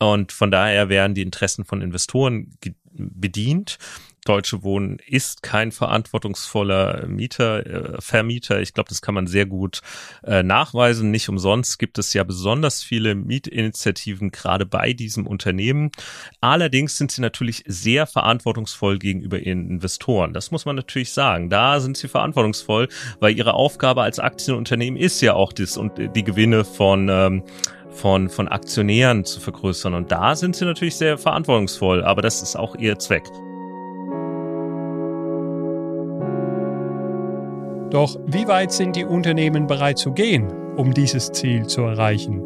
Und 0.00 0.32
von 0.32 0.50
daher 0.50 0.88
werden 0.88 1.14
die 1.14 1.22
Interessen 1.22 1.64
von 1.64 1.80
Investoren 1.80 2.58
bedient. 2.96 3.78
Deutsche 4.24 4.62
Wohnen 4.62 4.98
ist 5.06 5.42
kein 5.42 5.70
verantwortungsvoller 5.70 7.06
Mieter, 7.06 7.66
äh, 7.66 8.00
Vermieter. 8.00 8.60
Ich 8.60 8.72
glaube, 8.72 8.88
das 8.88 9.02
kann 9.02 9.14
man 9.14 9.26
sehr 9.26 9.46
gut 9.46 9.82
äh, 10.24 10.42
nachweisen. 10.42 11.10
Nicht 11.10 11.28
umsonst 11.28 11.78
gibt 11.78 11.98
es 11.98 12.12
ja 12.14 12.24
besonders 12.24 12.82
viele 12.82 13.14
Mietinitiativen 13.14 14.30
gerade 14.30 14.64
bei 14.66 14.94
diesem 14.94 15.26
Unternehmen. 15.26 15.90
Allerdings 16.40 16.96
sind 16.96 17.12
sie 17.12 17.20
natürlich 17.20 17.64
sehr 17.66 18.06
verantwortungsvoll 18.06 18.98
gegenüber 18.98 19.38
ihren 19.38 19.68
Investoren. 19.68 20.32
Das 20.32 20.50
muss 20.50 20.64
man 20.64 20.76
natürlich 20.76 21.12
sagen. 21.12 21.50
Da 21.50 21.80
sind 21.80 21.96
sie 21.96 22.08
verantwortungsvoll, 22.08 22.88
weil 23.20 23.36
ihre 23.36 23.54
Aufgabe 23.54 24.02
als 24.02 24.18
Aktienunternehmen 24.18 24.98
ist 24.98 25.20
ja 25.20 25.34
auch 25.34 25.52
das 25.52 25.76
und 25.76 25.92
die 26.16 26.24
Gewinne 26.24 26.64
von 26.64 27.08
ähm, 27.10 27.42
von, 27.94 28.28
von 28.28 28.48
Aktionären 28.48 29.24
zu 29.24 29.40
vergrößern. 29.40 29.94
Und 29.94 30.10
da 30.10 30.34
sind 30.34 30.56
sie 30.56 30.64
natürlich 30.64 30.96
sehr 30.96 31.16
verantwortungsvoll, 31.16 32.02
aber 32.02 32.22
das 32.22 32.42
ist 32.42 32.56
auch 32.56 32.74
ihr 32.76 32.98
Zweck. 32.98 33.22
Doch 37.94 38.18
wie 38.26 38.48
weit 38.48 38.72
sind 38.72 38.96
die 38.96 39.04
Unternehmen 39.04 39.68
bereit 39.68 39.98
zu 39.98 40.10
gehen, 40.10 40.50
um 40.74 40.92
dieses 40.92 41.30
Ziel 41.30 41.68
zu 41.68 41.82
erreichen? 41.82 42.42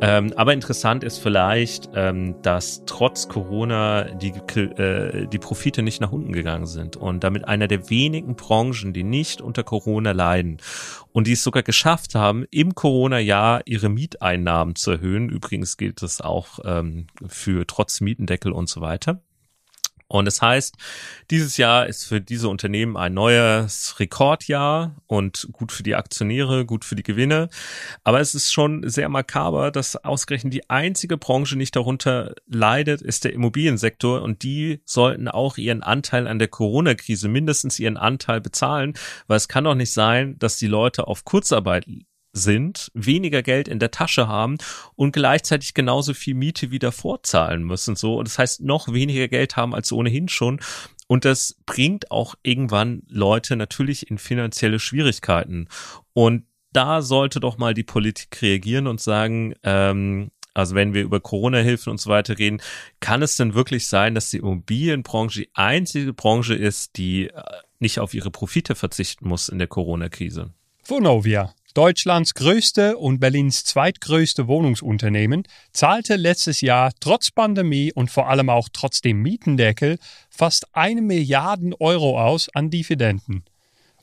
Ähm, 0.00 0.32
aber 0.36 0.52
interessant 0.52 1.02
ist 1.02 1.18
vielleicht, 1.18 1.90
ähm, 1.96 2.36
dass 2.42 2.84
trotz 2.86 3.26
Corona 3.26 4.04
die, 4.14 4.30
äh, 4.60 5.26
die 5.26 5.38
Profite 5.40 5.82
nicht 5.82 6.00
nach 6.00 6.12
unten 6.12 6.32
gegangen 6.32 6.66
sind 6.66 6.96
und 6.96 7.24
damit 7.24 7.48
einer 7.48 7.66
der 7.66 7.90
wenigen 7.90 8.36
Branchen, 8.36 8.92
die 8.92 9.02
nicht 9.02 9.40
unter 9.40 9.64
Corona 9.64 10.12
leiden 10.12 10.58
und 11.10 11.26
die 11.26 11.32
es 11.32 11.42
sogar 11.42 11.64
geschafft 11.64 12.14
haben, 12.14 12.46
im 12.52 12.76
Corona-Jahr 12.76 13.62
ihre 13.64 13.88
Mieteinnahmen 13.88 14.76
zu 14.76 14.92
erhöhen. 14.92 15.30
Übrigens 15.30 15.76
gilt 15.76 16.00
das 16.00 16.20
auch 16.20 16.60
ähm, 16.64 17.08
für 17.26 17.66
trotz 17.66 18.00
Mietendeckel 18.00 18.52
und 18.52 18.68
so 18.68 18.80
weiter. 18.80 19.20
Und 20.18 20.26
das 20.26 20.42
heißt, 20.42 20.76
dieses 21.30 21.56
Jahr 21.56 21.86
ist 21.86 22.04
für 22.04 22.20
diese 22.20 22.48
Unternehmen 22.48 22.96
ein 22.98 23.14
neues 23.14 23.98
Rekordjahr 23.98 24.96
und 25.06 25.48
gut 25.52 25.72
für 25.72 25.82
die 25.82 25.94
Aktionäre, 25.94 26.66
gut 26.66 26.84
für 26.84 26.96
die 26.96 27.02
Gewinne. 27.02 27.48
Aber 28.04 28.20
es 28.20 28.34
ist 28.34 28.52
schon 28.52 28.88
sehr 28.88 29.08
makaber, 29.08 29.70
dass 29.70 29.96
ausgerechnet 29.96 30.52
die 30.52 30.68
einzige 30.68 31.16
Branche 31.16 31.56
nicht 31.56 31.74
darunter 31.76 32.34
leidet, 32.46 33.00
ist 33.00 33.24
der 33.24 33.32
Immobiliensektor. 33.32 34.20
Und 34.20 34.42
die 34.42 34.82
sollten 34.84 35.28
auch 35.28 35.56
ihren 35.56 35.82
Anteil 35.82 36.26
an 36.26 36.38
der 36.38 36.48
Corona-Krise 36.48 37.28
mindestens 37.28 37.78
ihren 37.78 37.96
Anteil 37.96 38.42
bezahlen, 38.42 38.92
weil 39.28 39.38
es 39.38 39.48
kann 39.48 39.64
doch 39.64 39.74
nicht 39.74 39.92
sein, 39.92 40.38
dass 40.38 40.58
die 40.58 40.66
Leute 40.66 41.06
auf 41.06 41.24
Kurzarbeit 41.24 41.86
sind, 42.32 42.90
weniger 42.94 43.42
Geld 43.42 43.68
in 43.68 43.78
der 43.78 43.90
Tasche 43.90 44.26
haben 44.28 44.58
und 44.94 45.12
gleichzeitig 45.12 45.74
genauso 45.74 46.14
viel 46.14 46.34
Miete 46.34 46.70
wieder 46.70 46.92
vorzahlen 46.92 47.62
müssen. 47.62 47.96
So, 47.96 48.16
und 48.16 48.28
das 48.28 48.38
heißt, 48.38 48.60
noch 48.62 48.92
weniger 48.92 49.28
Geld 49.28 49.56
haben 49.56 49.74
als 49.74 49.92
ohnehin 49.92 50.28
schon. 50.28 50.60
Und 51.06 51.24
das 51.24 51.56
bringt 51.66 52.10
auch 52.10 52.34
irgendwann 52.42 53.02
Leute 53.08 53.56
natürlich 53.56 54.10
in 54.10 54.18
finanzielle 54.18 54.78
Schwierigkeiten. 54.78 55.68
Und 56.14 56.46
da 56.72 57.02
sollte 57.02 57.38
doch 57.38 57.58
mal 57.58 57.74
die 57.74 57.82
Politik 57.82 58.40
reagieren 58.40 58.86
und 58.86 59.00
sagen, 59.00 59.54
ähm, 59.62 60.30
also 60.54 60.74
wenn 60.74 60.94
wir 60.94 61.02
über 61.02 61.20
Corona-Hilfen 61.20 61.90
und 61.90 62.00
so 62.00 62.10
weiter 62.10 62.38
reden, 62.38 62.60
kann 63.00 63.22
es 63.22 63.36
denn 63.36 63.54
wirklich 63.54 63.88
sein, 63.88 64.14
dass 64.14 64.30
die 64.30 64.38
Immobilienbranche 64.38 65.40
die 65.40 65.50
einzige 65.54 66.12
Branche 66.12 66.54
ist, 66.54 66.96
die 66.96 67.28
äh, 67.28 67.42
nicht 67.78 67.98
auf 67.98 68.14
ihre 68.14 68.30
Profite 68.30 68.74
verzichten 68.74 69.28
muss 69.28 69.48
in 69.48 69.58
der 69.58 69.68
Corona-Krise? 69.68 70.52
Vonovia, 70.84 71.54
Deutschlands 71.74 72.34
größte 72.34 72.98
und 72.98 73.18
Berlins 73.18 73.64
zweitgrößte 73.64 74.46
Wohnungsunternehmen 74.46 75.44
zahlte 75.72 76.16
letztes 76.16 76.60
Jahr 76.60 76.92
trotz 77.00 77.30
Pandemie 77.30 77.92
und 77.94 78.10
vor 78.10 78.28
allem 78.28 78.50
auch 78.50 78.68
trotz 78.70 79.00
dem 79.00 79.22
Mietendeckel 79.22 79.98
fast 80.28 80.66
eine 80.74 81.00
Milliarden 81.00 81.72
Euro 81.74 82.20
aus 82.20 82.50
an 82.54 82.68
Dividenden. 82.68 83.44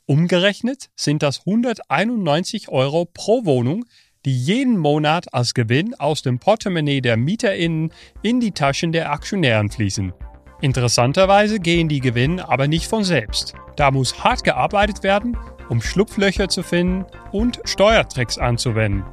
Umgerechnet 0.06 0.90
sind 0.96 1.22
das 1.22 1.40
191 1.46 2.68
Euro 2.70 3.04
pro 3.04 3.44
Wohnung, 3.44 3.84
die 4.24 4.36
jeden 4.36 4.76
Monat 4.76 5.32
als 5.32 5.54
Gewinn 5.54 5.94
aus 5.94 6.22
dem 6.22 6.40
Portemonnaie 6.40 7.00
der 7.00 7.16
MieterInnen 7.16 7.92
in 8.22 8.40
die 8.40 8.50
Taschen 8.50 8.90
der 8.90 9.12
Aktionären 9.12 9.70
fließen. 9.70 10.12
Interessanterweise 10.60 11.60
gehen 11.60 11.88
die 11.88 12.00
Gewinne 12.00 12.48
aber 12.48 12.66
nicht 12.66 12.86
von 12.86 13.04
selbst. 13.04 13.54
Da 13.76 13.92
muss 13.92 14.22
hart 14.22 14.42
gearbeitet 14.42 15.04
werden, 15.04 15.36
um 15.70 15.80
Schlupflöcher 15.80 16.48
zu 16.48 16.62
finden 16.62 17.06
und 17.32 17.60
Steuertricks 17.64 18.36
anzuwenden. 18.36 19.04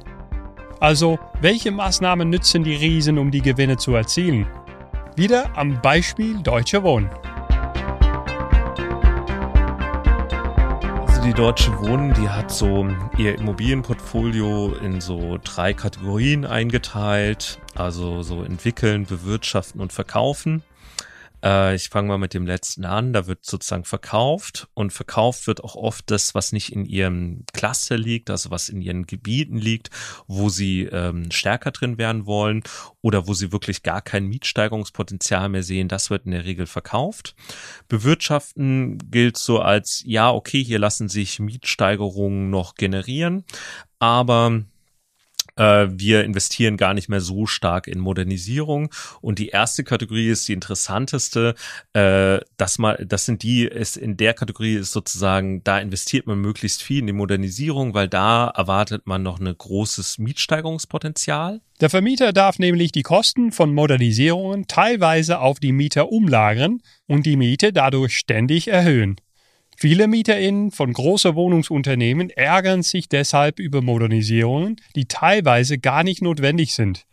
Also, 0.80 1.18
welche 1.40 1.70
Maßnahmen 1.70 2.28
nützen 2.28 2.62
die 2.62 2.74
Riesen, 2.74 3.18
um 3.18 3.30
die 3.30 3.42
Gewinne 3.42 3.78
zu 3.78 3.94
erzielen? 3.94 4.46
Wieder 5.16 5.56
am 5.56 5.80
Beispiel 5.80 6.36
Deutsche 6.42 6.82
Wohnen. 6.82 7.08
Also 11.06 11.22
die 11.22 11.32
Deutsche 11.32 11.76
Wohnen, 11.80 12.14
die 12.14 12.28
hat 12.28 12.52
so 12.52 12.88
ihr 13.16 13.36
Immobilienportfolio 13.36 14.74
in 14.74 15.00
so 15.00 15.38
drei 15.42 15.74
Kategorien 15.74 16.44
eingeteilt. 16.44 17.58
Also 17.74 18.22
so 18.22 18.44
entwickeln, 18.44 19.06
bewirtschaften 19.06 19.80
und 19.80 19.92
verkaufen. 19.92 20.62
Äh, 21.44 21.74
ich 21.74 21.88
fange 21.88 22.08
mal 22.08 22.18
mit 22.18 22.34
dem 22.34 22.46
letzten 22.46 22.84
an. 22.84 23.12
Da 23.12 23.26
wird 23.26 23.44
sozusagen 23.44 23.84
verkauft 23.84 24.68
und 24.74 24.92
verkauft 24.92 25.46
wird 25.46 25.62
auch 25.62 25.76
oft 25.76 26.10
das, 26.10 26.34
was 26.34 26.52
nicht 26.52 26.72
in 26.72 26.84
ihrem 26.84 27.44
Klasse 27.52 27.96
liegt, 27.96 28.30
also 28.30 28.50
was 28.50 28.68
in 28.68 28.80
ihren 28.80 29.06
Gebieten 29.06 29.58
liegt, 29.58 29.90
wo 30.26 30.48
sie 30.48 30.84
ähm, 30.84 31.30
stärker 31.30 31.70
drin 31.70 31.98
werden 31.98 32.26
wollen 32.26 32.62
oder 33.00 33.26
wo 33.26 33.34
sie 33.34 33.52
wirklich 33.52 33.82
gar 33.82 34.02
kein 34.02 34.26
Mietsteigerungspotenzial 34.26 35.48
mehr 35.48 35.62
sehen. 35.62 35.88
Das 35.88 36.10
wird 36.10 36.26
in 36.26 36.32
der 36.32 36.44
Regel 36.44 36.66
verkauft. 36.66 37.34
Bewirtschaften 37.88 38.98
gilt 39.10 39.36
so 39.38 39.60
als, 39.60 40.02
ja, 40.04 40.30
okay, 40.30 40.62
hier 40.62 40.78
lassen 40.78 41.08
sich 41.08 41.38
Mietsteigerungen 41.38 42.50
noch 42.50 42.74
generieren, 42.74 43.44
aber 43.98 44.62
äh, 45.58 45.88
wir 45.90 46.24
investieren 46.24 46.76
gar 46.76 46.94
nicht 46.94 47.08
mehr 47.08 47.20
so 47.20 47.46
stark 47.46 47.86
in 47.86 47.98
Modernisierung. 47.98 48.90
Und 49.20 49.38
die 49.38 49.48
erste 49.48 49.84
Kategorie 49.84 50.28
ist 50.28 50.48
die 50.48 50.52
interessanteste. 50.52 51.54
Äh, 51.92 52.40
das 52.56 52.78
mal, 52.78 53.04
das 53.06 53.26
sind 53.26 53.42
die, 53.42 53.64
ist 53.64 53.96
in 53.96 54.16
der 54.16 54.34
Kategorie 54.34 54.76
ist 54.76 54.92
sozusagen, 54.92 55.62
da 55.64 55.78
investiert 55.78 56.26
man 56.26 56.38
möglichst 56.38 56.82
viel 56.82 57.00
in 57.00 57.06
die 57.06 57.12
Modernisierung, 57.12 57.94
weil 57.94 58.08
da 58.08 58.48
erwartet 58.48 59.06
man 59.06 59.22
noch 59.22 59.40
ein 59.40 59.52
großes 59.56 60.18
Mietsteigerungspotenzial. 60.18 61.60
Der 61.80 61.90
Vermieter 61.90 62.32
darf 62.32 62.58
nämlich 62.58 62.90
die 62.92 63.02
Kosten 63.02 63.52
von 63.52 63.72
Modernisierungen 63.72 64.66
teilweise 64.66 65.38
auf 65.38 65.60
die 65.60 65.72
Mieter 65.72 66.10
umlagern 66.10 66.80
und 67.06 67.24
die 67.24 67.36
Miete 67.36 67.72
dadurch 67.72 68.16
ständig 68.16 68.68
erhöhen. 68.68 69.16
Viele 69.80 70.08
MieterInnen 70.08 70.72
von 70.72 70.92
großen 70.92 71.36
Wohnungsunternehmen 71.36 72.30
ärgern 72.30 72.82
sich 72.82 73.08
deshalb 73.08 73.60
über 73.60 73.80
Modernisierungen, 73.80 74.74
die 74.96 75.04
teilweise 75.04 75.78
gar 75.78 76.02
nicht 76.02 76.20
notwendig 76.20 76.74
sind. 76.74 77.06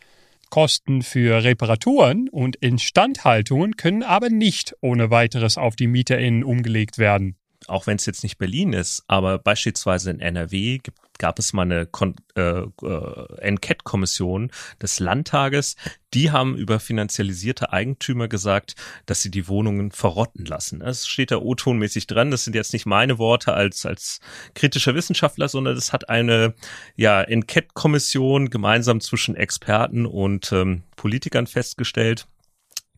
Kosten 0.49 1.03
für 1.03 1.43
Reparaturen 1.43 2.27
und 2.27 2.55
Instandhaltungen 2.55 3.75
können 3.75 4.01
aber 4.01 4.31
nicht 4.31 4.75
ohne 4.81 5.11
weiteres 5.11 5.59
auf 5.59 5.75
die 5.75 5.85
MieterInnen 5.85 6.43
umgelegt 6.43 6.97
werden 6.97 7.37
auch 7.67 7.87
wenn 7.87 7.97
es 7.97 8.05
jetzt 8.05 8.23
nicht 8.23 8.37
Berlin 8.37 8.73
ist, 8.73 9.03
aber 9.07 9.37
beispielsweise 9.37 10.11
in 10.11 10.19
NRW 10.19 10.79
gab 11.17 11.39
es 11.39 11.53
mal 11.53 11.63
eine 11.63 11.85
Kon 11.85 12.15
äh, 12.35 12.41
äh, 12.41 13.37
Enquete-Kommission 13.39 14.51
des 14.81 14.99
Landtages, 14.99 15.75
die 16.13 16.31
haben 16.31 16.55
über 16.55 16.79
finanzialisierte 16.79 17.71
Eigentümer 17.73 18.27
gesagt, 18.27 18.75
dass 19.05 19.21
sie 19.21 19.31
die 19.31 19.47
Wohnungen 19.47 19.91
verrotten 19.91 20.45
lassen. 20.45 20.81
Es 20.81 21.07
steht 21.07 21.31
da 21.31 21.37
O-tonmäßig 21.37 22.07
dran, 22.07 22.31
das 22.31 22.43
sind 22.43 22.55
jetzt 22.55 22.73
nicht 22.73 22.85
meine 22.85 23.17
Worte 23.17 23.53
als, 23.53 23.85
als 23.85 24.19
kritischer 24.53 24.95
Wissenschaftler, 24.95 25.47
sondern 25.47 25.75
das 25.75 25.93
hat 25.93 26.09
eine 26.09 26.53
ja, 26.95 27.21
Enquete-Kommission 27.21 28.49
gemeinsam 28.49 29.01
zwischen 29.01 29.35
Experten 29.35 30.05
und 30.05 30.51
ähm, 30.51 30.83
Politikern 30.95 31.47
festgestellt. 31.47 32.27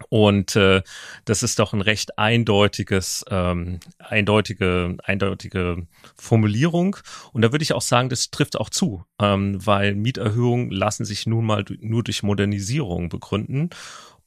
Und 0.10 0.56
äh, 0.56 0.82
das 1.25 1.44
ist 1.44 1.60
doch 1.60 1.74
ein 1.74 1.82
recht 1.82 2.18
eindeutiges, 2.18 3.25
ähm, 3.30 3.80
eindeutige, 4.00 4.98
eindeutige 5.04 5.88
Formulierung. 6.15 6.98
Und 7.34 7.41
da 7.41 7.52
würde 7.52 7.63
ich 7.63 7.74
auch 7.74 7.82
sagen, 7.82 8.10
das 8.10 8.30
trifft 8.30 8.58
auch 8.58 8.69
zu, 8.69 9.04
ähm, 9.19 9.65
weil 9.65 9.95
Mieterhöhungen 9.95 10.71
lassen 10.71 11.06
sich 11.06 11.26
nun 11.26 11.45
mal 11.45 11.65
nur 11.80 12.04
durch 12.04 12.24
Modernisierung 12.24 13.10
begründen. 13.10 13.69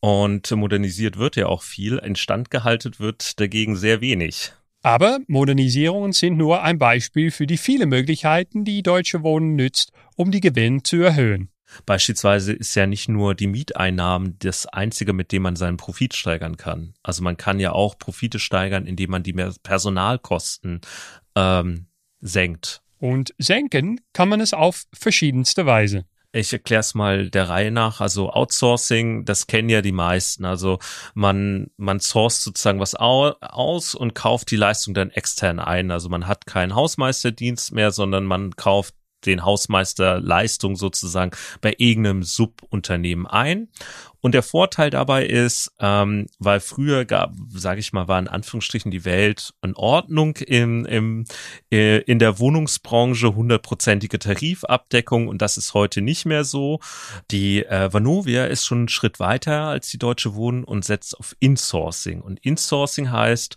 Und 0.00 0.50
modernisiert 0.50 1.18
wird 1.18 1.36
ja 1.36 1.46
auch 1.46 1.62
viel, 1.62 1.98
instand 1.98 2.50
gehalten 2.50 2.94
wird 2.98 3.38
dagegen 3.38 3.76
sehr 3.76 4.00
wenig. 4.00 4.52
Aber 4.82 5.18
Modernisierungen 5.26 6.12
sind 6.12 6.38
nur 6.38 6.62
ein 6.62 6.78
Beispiel 6.78 7.30
für 7.30 7.46
die 7.46 7.58
vielen 7.58 7.90
Möglichkeiten, 7.90 8.64
die 8.64 8.82
Deutsche 8.82 9.22
Wohnen 9.22 9.54
nützt, 9.54 9.92
um 10.16 10.30
die 10.30 10.40
Gewinn 10.40 10.84
zu 10.84 10.96
erhöhen. 11.02 11.50
Beispielsweise 11.86 12.52
ist 12.52 12.74
ja 12.74 12.86
nicht 12.86 13.08
nur 13.08 13.34
die 13.34 13.46
Mieteinnahmen 13.46 14.36
das 14.38 14.66
einzige, 14.66 15.12
mit 15.12 15.32
dem 15.32 15.42
man 15.42 15.56
seinen 15.56 15.76
Profit 15.76 16.14
steigern 16.14 16.56
kann. 16.56 16.94
Also 17.02 17.22
man 17.22 17.36
kann 17.36 17.60
ja 17.60 17.72
auch 17.72 17.98
Profite 17.98 18.38
steigern, 18.38 18.86
indem 18.86 19.10
man 19.10 19.22
die 19.22 19.32
Personalkosten 19.32 20.80
ähm, 21.34 21.86
senkt. 22.20 22.82
Und 22.98 23.34
senken 23.38 24.00
kann 24.12 24.28
man 24.28 24.40
es 24.40 24.52
auf 24.52 24.84
verschiedenste 24.92 25.64
Weise. 25.66 26.04
Ich 26.32 26.52
erkläre 26.52 26.80
es 26.80 26.94
mal 26.94 27.28
der 27.28 27.48
Reihe 27.48 27.72
nach. 27.72 28.00
Also 28.00 28.30
Outsourcing, 28.30 29.24
das 29.24 29.48
kennen 29.48 29.68
ja 29.68 29.82
die 29.82 29.90
meisten. 29.90 30.44
Also 30.44 30.78
man, 31.14 31.70
man 31.76 31.98
sourced 31.98 32.42
sozusagen 32.42 32.78
was 32.78 32.94
aus 32.94 33.94
und 33.96 34.14
kauft 34.14 34.50
die 34.52 34.56
Leistung 34.56 34.94
dann 34.94 35.10
extern 35.10 35.58
ein. 35.58 35.90
Also 35.90 36.08
man 36.08 36.28
hat 36.28 36.46
keinen 36.46 36.76
Hausmeisterdienst 36.76 37.72
mehr, 37.72 37.90
sondern 37.90 38.26
man 38.26 38.54
kauft 38.54 38.94
den 39.26 39.44
Hausmeister 39.44 40.20
Leistung 40.20 40.76
sozusagen 40.76 41.32
bei 41.60 41.74
irgendeinem 41.78 42.22
Subunternehmen 42.22 43.26
ein. 43.26 43.68
Und 44.22 44.34
der 44.34 44.42
Vorteil 44.42 44.90
dabei 44.90 45.24
ist, 45.24 45.72
ähm, 45.78 46.26
weil 46.38 46.60
früher 46.60 47.06
gab, 47.06 47.32
sage 47.54 47.80
ich 47.80 47.92
mal, 47.92 48.06
war 48.06 48.18
in 48.18 48.28
Anführungsstrichen 48.28 48.90
die 48.90 49.06
Welt 49.06 49.54
in 49.62 49.74
Ordnung 49.74 50.36
im, 50.36 50.84
im, 50.84 51.24
äh, 51.72 51.98
in 52.02 52.18
der 52.18 52.38
Wohnungsbranche 52.38 53.34
hundertprozentige 53.34 54.18
Tarifabdeckung 54.18 55.28
und 55.28 55.40
das 55.40 55.56
ist 55.56 55.72
heute 55.72 56.02
nicht 56.02 56.26
mehr 56.26 56.44
so. 56.44 56.80
Die 57.30 57.64
äh, 57.64 57.92
Vanovia 57.92 58.44
ist 58.44 58.66
schon 58.66 58.78
einen 58.78 58.88
Schritt 58.88 59.20
weiter 59.20 59.64
als 59.68 59.88
die 59.88 59.98
Deutsche 59.98 60.34
Wohnen 60.34 60.64
und 60.64 60.84
setzt 60.84 61.18
auf 61.18 61.34
Insourcing. 61.40 62.20
Und 62.20 62.40
Insourcing 62.40 63.10
heißt, 63.10 63.56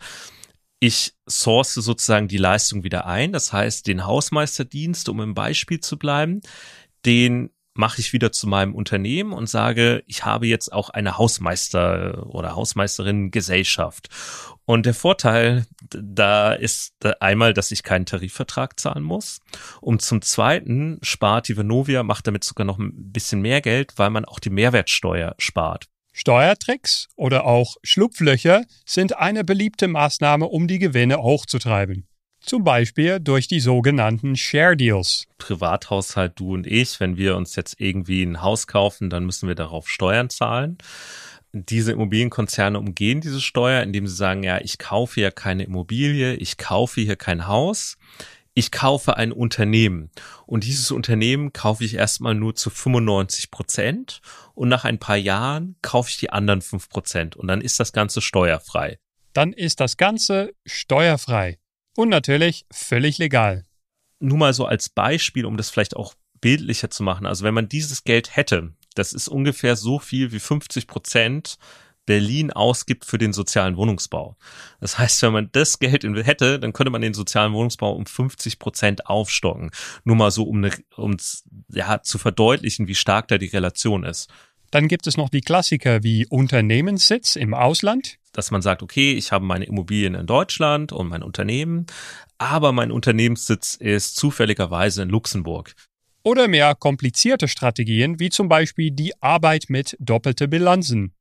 ich 0.84 1.14
source 1.30 1.76
sozusagen 1.76 2.28
die 2.28 2.38
Leistung 2.38 2.84
wieder 2.84 3.06
ein. 3.06 3.32
Das 3.32 3.54
heißt, 3.54 3.88
den 3.88 4.06
Hausmeisterdienst, 4.06 5.08
um 5.08 5.22
im 5.22 5.34
Beispiel 5.34 5.80
zu 5.80 5.98
bleiben, 5.98 6.42
den 7.06 7.52
mache 7.74 8.02
ich 8.02 8.12
wieder 8.12 8.34
zu 8.34 8.48
meinem 8.48 8.76
Unternehmen 8.76 9.32
und 9.32 9.48
sage, 9.48 10.04
ich 10.08 10.26
habe 10.26 10.46
jetzt 10.46 10.74
auch 10.74 10.90
eine 10.90 11.18
Hausmeister 11.18 12.28
oder 12.28 12.54
Hausmeisterin 12.54 13.32
Gesellschaft. 13.32 14.10
Und 14.66 14.86
der 14.86 14.94
Vorteil 14.94 15.66
da 15.90 16.52
ist 16.52 16.94
einmal, 17.22 17.54
dass 17.54 17.72
ich 17.72 17.84
keinen 17.84 18.06
Tarifvertrag 18.06 18.78
zahlen 18.78 19.04
muss. 19.04 19.40
Und 19.80 20.02
zum 20.02 20.22
Zweiten 20.22 21.00
spart 21.02 21.48
die 21.48 21.56
Venovia, 21.56 22.04
macht 22.04 22.28
damit 22.28 22.44
sogar 22.44 22.66
noch 22.66 22.78
ein 22.78 22.92
bisschen 23.14 23.40
mehr 23.40 23.62
Geld, 23.62 23.94
weil 23.96 24.10
man 24.10 24.26
auch 24.26 24.40
die 24.40 24.50
Mehrwertsteuer 24.50 25.34
spart. 25.38 25.88
Steuertricks 26.14 27.08
oder 27.16 27.46
auch 27.46 27.76
Schlupflöcher 27.84 28.64
sind 28.86 29.18
eine 29.18 29.44
beliebte 29.44 29.88
Maßnahme, 29.88 30.46
um 30.46 30.68
die 30.68 30.78
Gewinne 30.78 31.18
hochzutreiben. 31.18 32.08
Zum 32.40 32.64
Beispiel 32.64 33.20
durch 33.20 33.48
die 33.48 33.60
sogenannten 33.60 34.36
Share 34.36 34.78
Deals. 34.78 35.26
Privathaushalt, 35.40 36.34
du 36.36 36.54
und 36.54 36.68
ich, 36.68 37.00
wenn 37.00 37.18
wir 37.18 37.36
uns 37.36 37.56
jetzt 37.56 37.80
irgendwie 37.80 38.22
ein 38.22 38.42
Haus 38.42 38.68
kaufen, 38.68 39.10
dann 39.10 39.26
müssen 39.26 39.48
wir 39.48 39.56
darauf 39.56 39.90
Steuern 39.90 40.30
zahlen. 40.30 40.78
Diese 41.52 41.94
Immobilienkonzerne 41.94 42.78
umgehen 42.78 43.22
diese 43.22 43.42
Steuer, 43.42 43.82
indem 43.82 44.08
sie 44.08 44.16
sagen, 44.16 44.44
ja, 44.44 44.60
ich 44.60 44.78
kaufe 44.78 45.20
ja 45.20 45.32
keine 45.32 45.64
Immobilie, 45.64 46.36
ich 46.36 46.58
kaufe 46.58 47.02
hier 47.02 47.16
kein 47.16 47.48
Haus 47.48 47.98
ich 48.54 48.72
kaufe 48.72 49.18
ein 49.18 49.32
Unternehmen 49.32 50.12
und 50.46 50.64
dieses 50.64 50.92
Unternehmen 50.92 51.54
kaufe 51.54 51.84
ich 51.84 51.96
erstmal 51.96 52.36
nur 52.36 52.56
zu 52.56 52.70
95 52.70 53.50
Prozent 53.50 54.22
und 54.54 54.70
nach 54.70 54.86
ein 54.86 55.00
paar 55.00 55.18
Jahren 55.18 55.76
kaufe 55.82 56.10
ich 56.10 56.18
die 56.18 56.30
anderen 56.30 56.62
fünf 56.62 56.90
Prozent 56.90 57.36
und 57.36 57.48
dann 57.48 57.62
ist 57.62 57.80
das 57.80 57.94
Ganze 57.94 58.22
steuerfrei. 58.22 59.00
Dann 59.34 59.54
ist 59.54 59.80
das 59.80 59.98
Ganze 59.98 60.54
steuerfrei 60.66 61.58
und 61.96 62.10
natürlich 62.10 62.66
völlig 62.72 63.18
legal. 63.18 63.66
Nur 64.20 64.38
mal 64.38 64.54
so 64.54 64.66
als 64.66 64.90
Beispiel, 64.90 65.46
um 65.46 65.58
das 65.58 65.70
vielleicht 65.70 65.96
auch 65.96 66.14
bildlicher 66.40 66.92
zu 66.92 67.04
machen. 67.04 67.26
Also 67.26 67.44
wenn 67.44 67.54
man 67.54 67.70
dieses 67.70 68.04
Geld 68.04 68.36
hätte, 68.36 68.74
das 68.96 69.14
ist 69.14 69.28
ungefähr 69.28 69.76
so 69.76 69.98
viel 69.98 70.32
wie 70.32 70.40
50 70.40 70.86
Prozent 70.86 71.58
Berlin 72.06 72.52
ausgibt 72.52 73.06
für 73.06 73.18
den 73.18 73.34
sozialen 73.34 73.78
Wohnungsbau. 73.78 74.36
Das 74.80 74.98
heißt, 75.00 75.22
wenn 75.22 75.34
man 75.34 75.50
das 75.52 75.80
Geld 75.80 76.04
hätte, 76.04 76.60
dann 76.60 76.74
könnte 76.74 76.92
man 76.92 77.02
den 77.02 77.14
sozialen 77.14 77.54
Wohnungsbau 77.54 77.94
um 77.94 78.06
50 78.06 78.60
Prozent 78.60 79.08
aufstocken. 79.08 79.72
Nur 80.04 80.16
mal 80.16 80.32
so, 80.32 80.44
um, 80.44 80.58
eine, 80.58 80.72
um 80.96 81.18
ja, 81.70 82.02
zu 82.02 82.18
verdeutlichen, 82.18 82.88
wie 82.88 82.96
stark 82.96 83.28
da 83.28 83.38
die 83.38 83.48
Relation 83.48 84.04
ist. 84.04 84.30
Dann 84.72 84.88
gibt 84.88 85.06
es 85.06 85.18
noch 85.18 85.30
die 85.30 85.42
Klassiker 85.42 86.02
wie 86.02 86.26
Unternehmenssitz 86.26 87.36
im 87.36 87.54
Ausland. 87.54 88.18
Dass 88.32 88.50
man 88.50 88.64
sagt, 88.64 88.82
okay, 88.82 89.14
ich 89.14 89.32
habe 89.32 89.46
meine 89.46 89.66
Immobilien 89.66 90.16
in 90.16 90.26
Deutschland 90.26 90.92
und 90.92 91.10
mein 91.10 91.22
Unternehmen, 91.22 91.86
aber 92.40 92.72
mein 92.72 92.92
Unternehmenssitz 92.92 93.76
ist 93.76 94.16
zufälligerweise 94.16 95.04
in 95.04 95.10
Luxemburg. 95.10 95.76
oder 96.24 96.48
mehr 96.48 96.74
komplizierte 96.74 97.48
Strategien, 97.48 98.20
wie 98.20 98.30
zum 98.30 98.48
Beispiel 98.48 98.92
die 98.92 99.14
Arbeit 99.22 99.66
mit 99.68 99.96
doppelten 100.00 100.50
Bilanzen. 100.50 101.14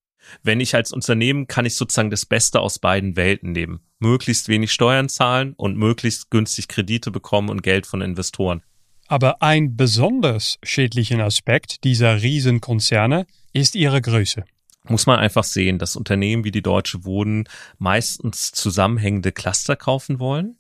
Wenn 0.43 0.61
ich 0.61 0.75
als 0.75 0.93
Unternehmen 0.93 1.47
kann 1.47 1.65
ich 1.65 1.77
sozusagen 1.77 2.11
das 2.11 2.27
Beste 2.27 2.61
aus 2.61 2.79
beiden 2.79 3.17
Welten 3.17 3.53
nehmen. 3.53 3.81
Möglichst 3.99 4.49
wenig 4.49 4.73
Steuern 4.73 5.09
zahlen 5.09 5.55
und 5.57 5.77
möglichst 5.77 6.31
günstig 6.31 6.69
Kredite 6.69 7.11
bekommen 7.11 7.49
und 7.49 7.63
Geld 7.63 7.87
von 7.87 8.01
Investoren. 8.03 8.63
Aber 9.09 9.43
ein 9.43 9.77
besonders 9.77 10.59
schädlichen 10.63 11.21
Aspekt 11.21 11.85
dieser 11.85 12.23
Riesenkonzerne 12.23 13.27
ist 13.53 13.75
ihre 13.75 14.01
Größe. 14.01 14.45
Muss 14.89 15.07
man 15.07 15.21
einfach 15.21 15.45
sehen, 15.45 15.79
dass 15.79 15.95
Unternehmen 15.95 16.45
wie 16.45 16.51
die 16.51 16.63
Deutsche 16.63 17.05
Wohnen 17.05 17.45
meistens 17.79 18.51
zusammenhängende 18.51 19.31
Cluster 19.31 19.77
kaufen 19.77 20.19
wollen 20.19 20.57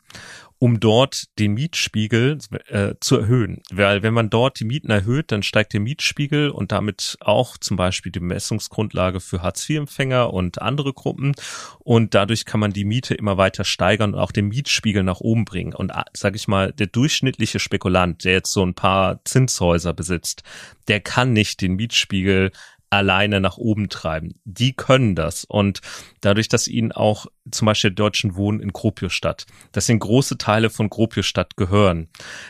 um 0.62 0.79
dort 0.79 1.25
den 1.40 1.55
Mietspiegel 1.55 2.38
äh, 2.68 2.94
zu 3.01 3.16
erhöhen. 3.16 3.62
Weil 3.72 4.05
wenn 4.05 4.14
man 4.14 4.31
dort 4.31 4.61
die 4.61 4.64
Mieten 4.64 4.92
erhöht, 4.92 5.33
dann 5.33 5.42
steigt 5.42 5.72
der 5.72 5.81
Mietspiegel 5.81 6.51
und 6.51 6.70
damit 6.70 7.16
auch 7.18 7.57
zum 7.57 7.77
Beispiel 7.77 8.12
die 8.12 8.20
Messungsgrundlage 8.20 9.18
für 9.18 9.42
Hartz-IV-Empfänger 9.42 10.33
und 10.33 10.62
andere 10.62 10.92
Gruppen. 10.92 11.35
Und 11.81 12.14
dadurch 12.14 12.44
kann 12.44 12.61
man 12.61 12.72
die 12.72 12.85
Miete 12.85 13.14
immer 13.14 13.38
weiter 13.38 13.64
steigern 13.64 14.14
und 14.14 14.20
auch 14.20 14.31
den 14.31 14.51
Mietspiegel 14.51 15.03
nach 15.03 15.18
oben 15.18 15.46
bringen. 15.46 15.75
Und 15.75 15.90
ah, 15.90 16.05
sage 16.12 16.37
ich 16.37 16.46
mal, 16.46 16.70
der 16.72 16.87
durchschnittliche 16.87 17.59
Spekulant, 17.59 18.25
der 18.25 18.35
jetzt 18.35 18.53
so 18.53 18.64
ein 18.64 18.75
paar 18.75 19.18
Zinshäuser 19.25 19.92
besitzt, 19.92 20.44
der 20.87 21.01
kann 21.01 21.33
nicht 21.33 21.61
den 21.61 21.75
Mietspiegel 21.75 22.53
alleine 22.92 23.40
nach 23.40 23.57
oben 23.57 23.88
treiben. 23.88 24.35
Die 24.44 24.74
können 24.74 25.14
das. 25.14 25.44
Und 25.44 25.81
dadurch, 26.20 26.48
dass 26.48 26.68
ihnen 26.68 26.92
auch 26.92 27.26
zum 27.50 27.66
Beispiel 27.66 27.90
Deutschen 27.90 28.37
wohnen 28.37 28.61
in 28.61 28.72
Gropiusstadt, 28.72 29.46
das 29.72 29.87
sind 29.87 30.00
große 30.00 30.37
Teile 30.37 30.68
von 30.68 30.90
Gropiusstadt 30.90 31.57
gehören. 31.57 32.09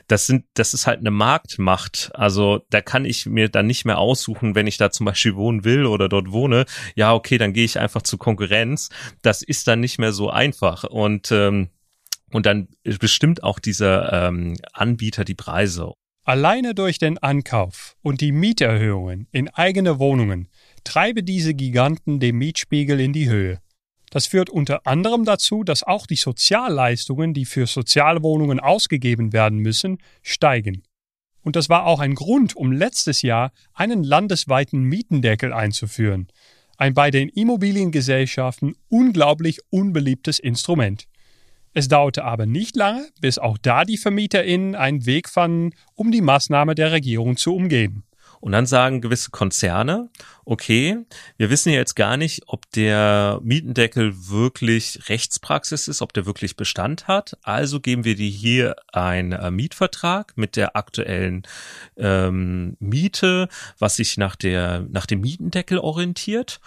Das 0.08 0.26
sind, 0.26 0.44
das 0.54 0.74
ist 0.74 0.88
halt 0.88 0.98
eine 0.98 1.12
Marktmacht. 1.12 2.10
Also 2.14 2.66
da 2.70 2.80
kann 2.80 3.04
ich 3.04 3.26
mir 3.26 3.48
dann 3.48 3.68
nicht 3.68 3.84
mehr 3.84 3.98
aussuchen, 3.98 4.56
wenn 4.56 4.66
ich 4.66 4.78
da 4.78 4.90
zum 4.90 5.06
Beispiel 5.06 5.36
wohnen 5.36 5.64
will 5.64 5.86
oder 5.86 6.08
dort 6.08 6.32
wohne. 6.32 6.66
Ja, 6.96 7.14
okay, 7.14 7.38
dann 7.38 7.52
gehe 7.52 7.64
ich 7.64 7.78
einfach 7.78 8.02
zur 8.02 8.18
Konkurrenz. 8.18 8.88
Das 9.22 9.42
ist 9.42 9.68
dann 9.68 9.78
nicht 9.78 9.98
mehr 9.98 10.12
so 10.12 10.28
einfach. 10.28 10.82
Und 10.84 11.30
ähm, 11.30 11.68
und 12.32 12.46
dann 12.46 12.68
bestimmt 12.98 13.42
auch 13.42 13.58
dieser 13.58 14.28
ähm, 14.28 14.56
Anbieter 14.72 15.22
die 15.24 15.34
Preise. 15.34 15.92
Alleine 16.24 16.72
durch 16.76 16.98
den 16.98 17.18
Ankauf 17.18 17.96
und 18.00 18.20
die 18.20 18.30
Mieterhöhungen 18.30 19.26
in 19.32 19.48
eigene 19.48 19.98
Wohnungen 19.98 20.46
treibe 20.84 21.24
diese 21.24 21.52
Giganten 21.52 22.20
den 22.20 22.36
Mietspiegel 22.36 23.00
in 23.00 23.12
die 23.12 23.28
Höhe. 23.28 23.58
Das 24.10 24.26
führt 24.26 24.48
unter 24.48 24.86
anderem 24.86 25.24
dazu, 25.24 25.64
dass 25.64 25.82
auch 25.82 26.06
die 26.06 26.14
Sozialleistungen, 26.14 27.34
die 27.34 27.44
für 27.44 27.66
Sozialwohnungen 27.66 28.60
ausgegeben 28.60 29.32
werden 29.32 29.58
müssen, 29.58 29.98
steigen. 30.22 30.84
Und 31.42 31.56
das 31.56 31.68
war 31.68 31.86
auch 31.86 31.98
ein 31.98 32.14
Grund, 32.14 32.54
um 32.54 32.70
letztes 32.70 33.22
Jahr 33.22 33.50
einen 33.74 34.04
landesweiten 34.04 34.80
Mietendeckel 34.84 35.52
einzuführen. 35.52 36.28
Ein 36.76 36.94
bei 36.94 37.10
den 37.10 37.30
Immobiliengesellschaften 37.30 38.76
unglaublich 38.88 39.58
unbeliebtes 39.70 40.38
Instrument. 40.38 41.08
Es 41.74 41.88
dauerte 41.88 42.24
aber 42.24 42.46
nicht 42.46 42.76
lange, 42.76 43.08
bis 43.20 43.38
auch 43.38 43.58
da 43.58 43.84
die 43.84 43.96
VermieterInnen 43.96 44.74
einen 44.74 45.06
Weg 45.06 45.28
fanden, 45.28 45.70
um 45.94 46.12
die 46.12 46.20
Maßnahme 46.20 46.74
der 46.74 46.92
Regierung 46.92 47.36
zu 47.36 47.54
umgehen. 47.54 48.04
Und 48.42 48.50
dann 48.50 48.66
sagen 48.66 49.00
gewisse 49.00 49.30
Konzerne, 49.30 50.10
okay, 50.44 50.98
wir 51.36 51.48
wissen 51.48 51.72
jetzt 51.72 51.94
gar 51.94 52.16
nicht, 52.16 52.42
ob 52.48 52.68
der 52.72 53.38
Mietendeckel 53.44 54.12
wirklich 54.28 55.08
Rechtspraxis 55.08 55.86
ist, 55.86 56.02
ob 56.02 56.12
der 56.12 56.26
wirklich 56.26 56.56
Bestand 56.56 57.06
hat. 57.06 57.38
Also 57.42 57.78
geben 57.78 58.04
wir 58.04 58.16
dir 58.16 58.28
hier 58.28 58.74
einen 58.92 59.30
äh, 59.30 59.52
Mietvertrag 59.52 60.36
mit 60.36 60.56
der 60.56 60.74
aktuellen 60.74 61.44
ähm, 61.96 62.76
Miete, 62.80 63.48
was 63.78 63.94
sich 63.94 64.16
nach, 64.16 64.34
der, 64.34 64.86
nach 64.90 65.06
dem 65.06 65.20
Mietendeckel 65.20 65.78
orientiert. 65.78 66.58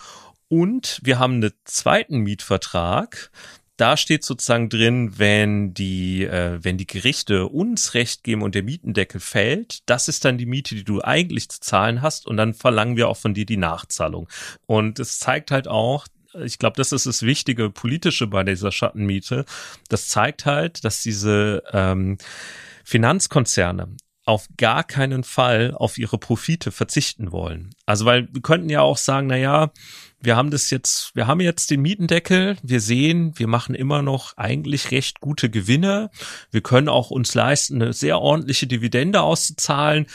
Und 0.47 1.01
wir 1.03 1.19
haben 1.19 1.33
einen 1.35 1.51
zweiten 1.65 2.19
Mietvertrag, 2.19 3.31
da 3.77 3.97
steht 3.97 4.23
sozusagen 4.23 4.69
drin, 4.69 5.17
wenn 5.17 5.73
die, 5.73 6.23
äh, 6.23 6.59
wenn 6.61 6.77
die 6.77 6.87
Gerichte 6.87 7.47
uns 7.47 7.93
Recht 7.93 8.23
geben 8.23 8.41
und 8.41 8.55
der 8.55 8.63
Mietendeckel 8.63 9.19
fällt, 9.19 9.79
das 9.89 10.07
ist 10.07 10.25
dann 10.25 10.37
die 10.37 10.45
Miete, 10.45 10.75
die 10.75 10.83
du 10.83 11.01
eigentlich 11.01 11.49
zu 11.49 11.59
zahlen 11.59 12.01
hast 12.01 12.25
und 12.25 12.37
dann 12.37 12.53
verlangen 12.53 12.95
wir 12.95 13.09
auch 13.09 13.17
von 13.17 13.33
dir 13.33 13.45
die 13.45 13.57
Nachzahlung. 13.57 14.29
Und 14.65 14.99
es 14.99 15.19
zeigt 15.19 15.51
halt 15.51 15.67
auch, 15.67 16.07
ich 16.43 16.59
glaube, 16.59 16.77
das 16.77 16.91
ist 16.91 17.05
das 17.05 17.21
Wichtige 17.21 17.69
politische 17.69 18.27
bei 18.27 18.43
dieser 18.43 18.71
Schattenmiete. 18.71 19.45
Das 19.89 20.07
zeigt 20.07 20.45
halt, 20.45 20.83
dass 20.83 21.01
diese 21.01 21.63
ähm, 21.71 22.17
Finanzkonzerne 22.83 23.95
auf 24.25 24.47
gar 24.57 24.83
keinen 24.83 25.23
Fall 25.23 25.73
auf 25.75 25.97
ihre 25.97 26.17
Profite 26.17 26.71
verzichten 26.71 27.31
wollen. 27.31 27.75
Also 27.85 28.05
weil 28.05 28.27
wir 28.33 28.41
könnten 28.41 28.69
ja 28.69 28.81
auch 28.81 28.97
sagen, 28.97 29.27
na 29.27 29.37
ja, 29.37 29.71
wir 30.25 30.35
haben 30.35 30.51
das 30.51 30.69
jetzt, 30.69 31.15
wir 31.15 31.27
haben 31.27 31.39
jetzt 31.39 31.69
den 31.71 31.81
Mietendeckel. 31.81 32.57
Wir 32.63 32.81
sehen, 32.81 33.37
wir 33.37 33.47
machen 33.47 33.75
immer 33.75 34.01
noch 34.01 34.35
eigentlich 34.37 34.91
recht 34.91 35.21
gute 35.21 35.49
Gewinne. 35.49 36.09
Wir 36.51 36.61
können 36.61 36.89
auch 36.89 37.11
uns 37.11 37.33
leisten, 37.35 37.81
eine 37.81 37.93
sehr 37.93 38.19
ordentliche 38.19 38.67
Dividende 38.67 39.21
auszuzahlen. 39.21 40.07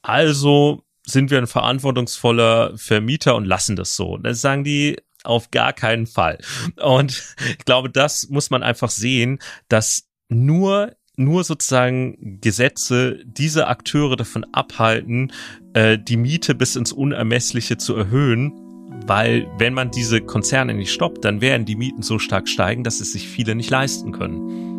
Also 0.00 0.82
sind 1.04 1.30
wir 1.30 1.38
ein 1.38 1.46
verantwortungsvoller 1.46 2.76
Vermieter 2.76 3.34
und 3.36 3.44
lassen 3.44 3.76
das 3.76 3.96
so. 3.96 4.16
Das 4.18 4.40
sagen 4.40 4.64
die 4.64 4.96
auf 5.24 5.50
gar 5.50 5.72
keinen 5.72 6.06
Fall. 6.06 6.38
Und 6.80 7.22
ich 7.48 7.64
glaube, 7.64 7.90
das 7.90 8.28
muss 8.28 8.50
man 8.50 8.62
einfach 8.62 8.90
sehen, 8.90 9.38
dass 9.68 10.08
nur 10.28 10.96
nur 11.14 11.44
sozusagen 11.44 12.40
Gesetze 12.40 13.20
diese 13.24 13.66
Akteure 13.66 14.16
davon 14.16 14.46
abhalten, 14.52 15.30
äh, 15.74 15.98
die 15.98 16.16
Miete 16.16 16.54
bis 16.54 16.74
ins 16.74 16.90
Unermessliche 16.90 17.76
zu 17.76 17.94
erhöhen 17.94 18.61
weil 19.06 19.50
wenn 19.58 19.74
man 19.74 19.90
diese 19.90 20.20
Konzerne 20.20 20.74
nicht 20.74 20.92
stoppt, 20.92 21.24
dann 21.24 21.40
werden 21.40 21.64
die 21.64 21.76
Mieten 21.76 22.02
so 22.02 22.18
stark 22.18 22.48
steigen, 22.48 22.84
dass 22.84 23.00
es 23.00 23.12
sich 23.12 23.28
viele 23.28 23.54
nicht 23.54 23.70
leisten 23.70 24.12
können. 24.12 24.72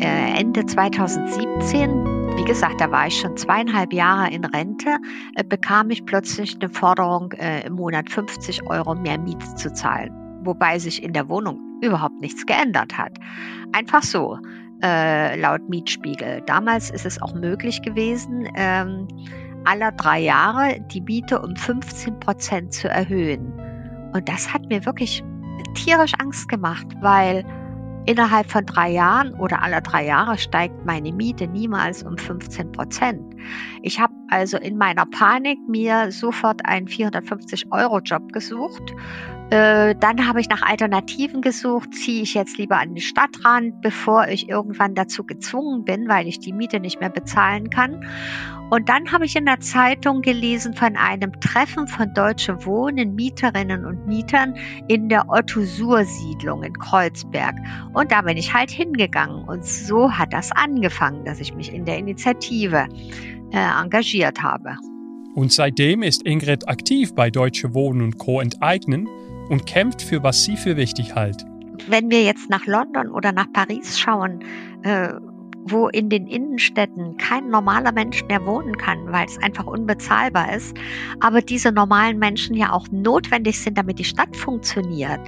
Äh, 0.00 0.40
Ende 0.40 0.64
2017, 0.64 2.36
wie 2.36 2.44
gesagt, 2.44 2.80
da 2.80 2.90
war 2.90 3.08
ich 3.08 3.18
schon 3.18 3.36
zweieinhalb 3.36 3.92
Jahre 3.92 4.30
in 4.30 4.44
Rente, 4.44 4.96
äh, 5.34 5.44
bekam 5.44 5.90
ich 5.90 6.06
plötzlich 6.06 6.56
eine 6.60 6.70
Forderung, 6.70 7.32
äh, 7.32 7.66
im 7.66 7.74
Monat 7.74 8.10
50 8.10 8.62
Euro 8.68 8.94
mehr 8.94 9.18
Miete 9.18 9.54
zu 9.56 9.72
zahlen, 9.72 10.12
wobei 10.44 10.78
sich 10.78 11.02
in 11.02 11.12
der 11.12 11.28
Wohnung 11.28 11.60
überhaupt 11.82 12.20
nichts 12.20 12.46
geändert 12.46 12.96
hat. 12.96 13.12
Einfach 13.72 14.02
so 14.02 14.38
äh, 14.82 15.38
laut 15.40 15.68
Mietspiegel. 15.68 16.42
Damals 16.46 16.90
ist 16.90 17.06
es 17.06 17.20
auch 17.20 17.34
möglich 17.34 17.82
gewesen, 17.82 18.48
ähm, 18.54 19.08
aller 19.64 19.92
drei 19.92 20.20
Jahre 20.20 20.80
die 20.80 21.00
Miete 21.00 21.40
um 21.40 21.56
15 21.56 22.20
Prozent 22.20 22.72
zu 22.72 22.88
erhöhen. 22.88 23.52
Und 24.12 24.28
das 24.28 24.52
hat 24.52 24.66
mir 24.68 24.86
wirklich 24.86 25.22
tierisch 25.74 26.12
Angst 26.18 26.48
gemacht, 26.48 26.86
weil 27.00 27.44
innerhalb 28.06 28.50
von 28.50 28.64
drei 28.64 28.90
Jahren 28.90 29.34
oder 29.34 29.62
aller 29.62 29.82
drei 29.82 30.06
Jahre 30.06 30.38
steigt 30.38 30.86
meine 30.86 31.12
Miete 31.12 31.46
niemals 31.46 32.02
um 32.02 32.16
15 32.16 32.72
Prozent. 32.72 33.34
Ich 33.82 34.00
habe 34.00 34.14
also 34.30 34.56
in 34.56 34.78
meiner 34.78 35.04
Panik 35.04 35.58
mir 35.68 36.10
sofort 36.10 36.64
einen 36.64 36.86
450-Euro-Job 36.86 38.32
gesucht 38.32 38.94
äh, 39.50 39.94
dann 39.94 40.26
habe 40.28 40.40
ich 40.40 40.48
nach 40.48 40.62
Alternativen 40.62 41.40
gesucht. 41.40 41.94
Ziehe 41.94 42.22
ich 42.22 42.34
jetzt 42.34 42.58
lieber 42.58 42.78
an 42.78 42.90
den 42.90 43.00
Stadtrand, 43.00 43.80
bevor 43.80 44.28
ich 44.28 44.48
irgendwann 44.48 44.94
dazu 44.94 45.24
gezwungen 45.24 45.84
bin, 45.84 46.06
weil 46.08 46.26
ich 46.26 46.38
die 46.38 46.52
Miete 46.52 46.80
nicht 46.80 47.00
mehr 47.00 47.08
bezahlen 47.08 47.70
kann. 47.70 48.04
Und 48.70 48.90
dann 48.90 49.10
habe 49.12 49.24
ich 49.24 49.34
in 49.34 49.46
der 49.46 49.60
Zeitung 49.60 50.20
gelesen 50.20 50.74
von 50.74 50.96
einem 50.96 51.40
Treffen 51.40 51.86
von 51.86 52.12
Deutsche 52.12 52.66
Wohnen, 52.66 53.14
Mieterinnen 53.14 53.86
und 53.86 54.06
Mietern 54.06 54.54
in 54.88 55.08
der 55.08 55.30
Otto-Sur-Siedlung 55.30 56.62
in 56.62 56.74
Kreuzberg. 56.74 57.54
Und 57.94 58.12
da 58.12 58.20
bin 58.20 58.36
ich 58.36 58.52
halt 58.52 58.70
hingegangen. 58.70 59.48
Und 59.48 59.64
so 59.64 60.12
hat 60.12 60.34
das 60.34 60.52
angefangen, 60.52 61.24
dass 61.24 61.40
ich 61.40 61.54
mich 61.54 61.72
in 61.72 61.86
der 61.86 61.96
Initiative 61.96 62.86
äh, 63.52 63.80
engagiert 63.82 64.42
habe. 64.42 64.76
Und 65.34 65.52
seitdem 65.52 66.02
ist 66.02 66.26
Ingrid 66.26 66.68
aktiv 66.68 67.14
bei 67.14 67.30
Deutsche 67.30 67.72
Wohnen 67.72 68.02
und 68.02 68.18
Co. 68.18 68.40
enteignen 68.40 69.08
und 69.48 69.66
kämpft 69.66 70.02
für 70.02 70.22
was 70.22 70.44
sie 70.44 70.56
für 70.56 70.76
wichtig 70.76 71.14
hält. 71.14 71.44
Wenn 71.88 72.10
wir 72.10 72.22
jetzt 72.22 72.50
nach 72.50 72.66
London 72.66 73.10
oder 73.10 73.32
nach 73.32 73.52
Paris 73.52 73.98
schauen, 73.98 74.40
äh, 74.82 75.12
wo 75.64 75.88
in 75.88 76.08
den 76.08 76.26
Innenstädten 76.26 77.16
kein 77.18 77.48
normaler 77.48 77.92
Mensch 77.92 78.24
mehr 78.24 78.44
wohnen 78.46 78.76
kann, 78.76 79.12
weil 79.12 79.26
es 79.26 79.38
einfach 79.42 79.66
unbezahlbar 79.66 80.54
ist, 80.54 80.76
aber 81.20 81.40
diese 81.40 81.72
normalen 81.72 82.18
Menschen 82.18 82.56
ja 82.56 82.72
auch 82.72 82.86
notwendig 82.90 83.60
sind, 83.60 83.76
damit 83.76 83.98
die 83.98 84.04
Stadt 84.04 84.36
funktioniert. 84.36 85.20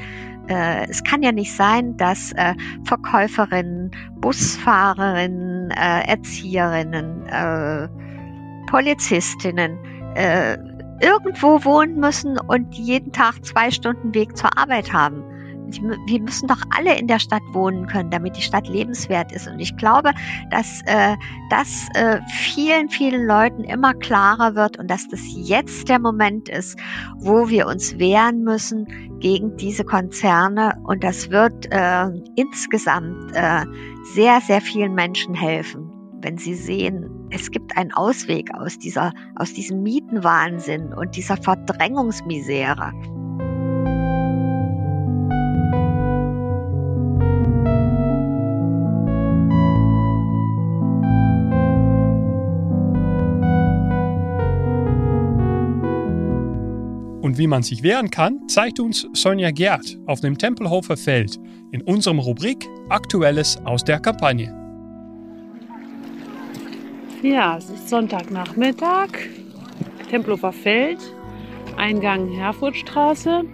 Äh, 0.49 0.89
es 0.89 1.05
kann 1.05 1.23
ja 1.23 1.33
nicht 1.33 1.55
sein, 1.55 1.97
dass 1.97 2.33
äh, 2.33 2.55
Verkäuferinnen, 2.85 3.91
Busfahrerinnen, 4.21 5.71
äh, 5.71 6.09
Erzieherinnen, 6.09 7.27
äh, 7.27 7.89
Polizistinnen 8.67 9.79
äh, 10.15 10.57
irgendwo 11.01 11.65
wohnen 11.65 11.97
müssen 11.99 12.39
und 12.39 12.75
jeden 12.75 13.13
Tag 13.13 13.45
zwei 13.45 13.71
Stunden 13.71 14.15
Weg 14.15 14.37
zur 14.37 14.57
Arbeit 14.59 14.93
haben. 14.93 15.23
wir 16.07 16.21
müssen 16.21 16.49
doch 16.49 16.63
alle 16.77 16.99
in 16.99 17.07
der 17.07 17.21
Stadt 17.21 17.43
wohnen 17.53 17.87
können, 17.87 18.11
damit 18.11 18.37
die 18.37 18.43
Stadt 18.43 18.67
lebenswert 18.67 19.31
ist. 19.31 19.47
Und 19.47 19.61
ich 19.61 19.77
glaube, 19.77 20.11
dass 20.51 20.81
äh, 20.87 21.17
das 21.49 21.87
äh, 21.95 22.19
vielen, 22.29 22.89
vielen 22.89 23.25
Leuten 23.25 23.63
immer 23.63 23.95
klarer 23.95 24.57
wird 24.57 24.79
und 24.79 24.91
dass 24.91 25.07
das 25.07 25.21
jetzt 25.35 25.89
der 25.89 26.01
Moment 26.01 26.49
ist, 26.49 26.77
wo 27.19 27.49
wir 27.49 27.69
uns 27.69 27.99
wehren 28.01 28.43
müssen 28.43 29.21
gegen 29.21 29.57
diese 29.57 29.85
Konzerne. 29.85 30.75
Und 30.83 31.05
das 31.05 31.31
wird 31.31 31.67
äh, 31.71 32.09
insgesamt 32.35 33.31
äh, 33.35 33.65
sehr, 34.15 34.41
sehr 34.41 34.61
vielen 34.61 34.95
Menschen 34.95 35.35
helfen 35.35 35.91
wenn 36.23 36.39
sie 36.39 36.55
sehen, 36.55 37.20
es 37.31 37.51
gibt 37.51 37.77
einen 37.77 37.93
Ausweg 37.93 38.53
aus 38.55 38.79
dieser, 38.79 39.13
aus 39.37 39.53
diesem 39.53 39.83
Mietenwahnsinn 39.83 40.93
und 40.93 41.17
dieser 41.17 41.37
Verdrängungsmisere. 41.37 42.93
Und 57.23 57.39
wie 57.39 57.47
man 57.47 57.63
sich 57.63 57.85
wehren 57.85 58.11
kann, 58.11 58.49
zeigt 58.49 58.81
uns 58.81 59.07
Sonja 59.13 59.53
Gerd 59.53 59.99
auf 60.07 60.21
dem 60.21 60.37
Tempelhofer 60.37 60.97
Feld 60.97 61.39
in 61.71 61.81
unserem 61.83 62.19
Rubrik 62.19 62.69
Aktuelles 62.89 63.57
aus 63.65 63.85
der 63.85 64.01
Kampagne. 64.01 64.60
Ja, 67.23 67.59
es 67.59 67.69
ist 67.69 67.91
Sonntagnachmittag, 67.91 69.09
Tempelhofer 70.09 70.53
Feld, 70.53 70.99
Eingang 71.77 72.29
Herfurtstraße. 72.29 73.45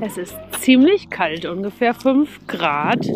Es 0.00 0.18
ist 0.18 0.36
ziemlich 0.58 1.08
kalt, 1.08 1.44
ungefähr 1.44 1.94
5 1.94 2.48
Grad. 2.48 3.06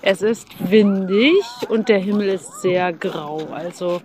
Es 0.00 0.22
ist 0.22 0.46
windig 0.70 1.42
und 1.68 1.88
der 1.88 1.98
Himmel 1.98 2.28
ist 2.28 2.62
sehr 2.62 2.92
grau. 2.92 3.48
Also, 3.50 4.00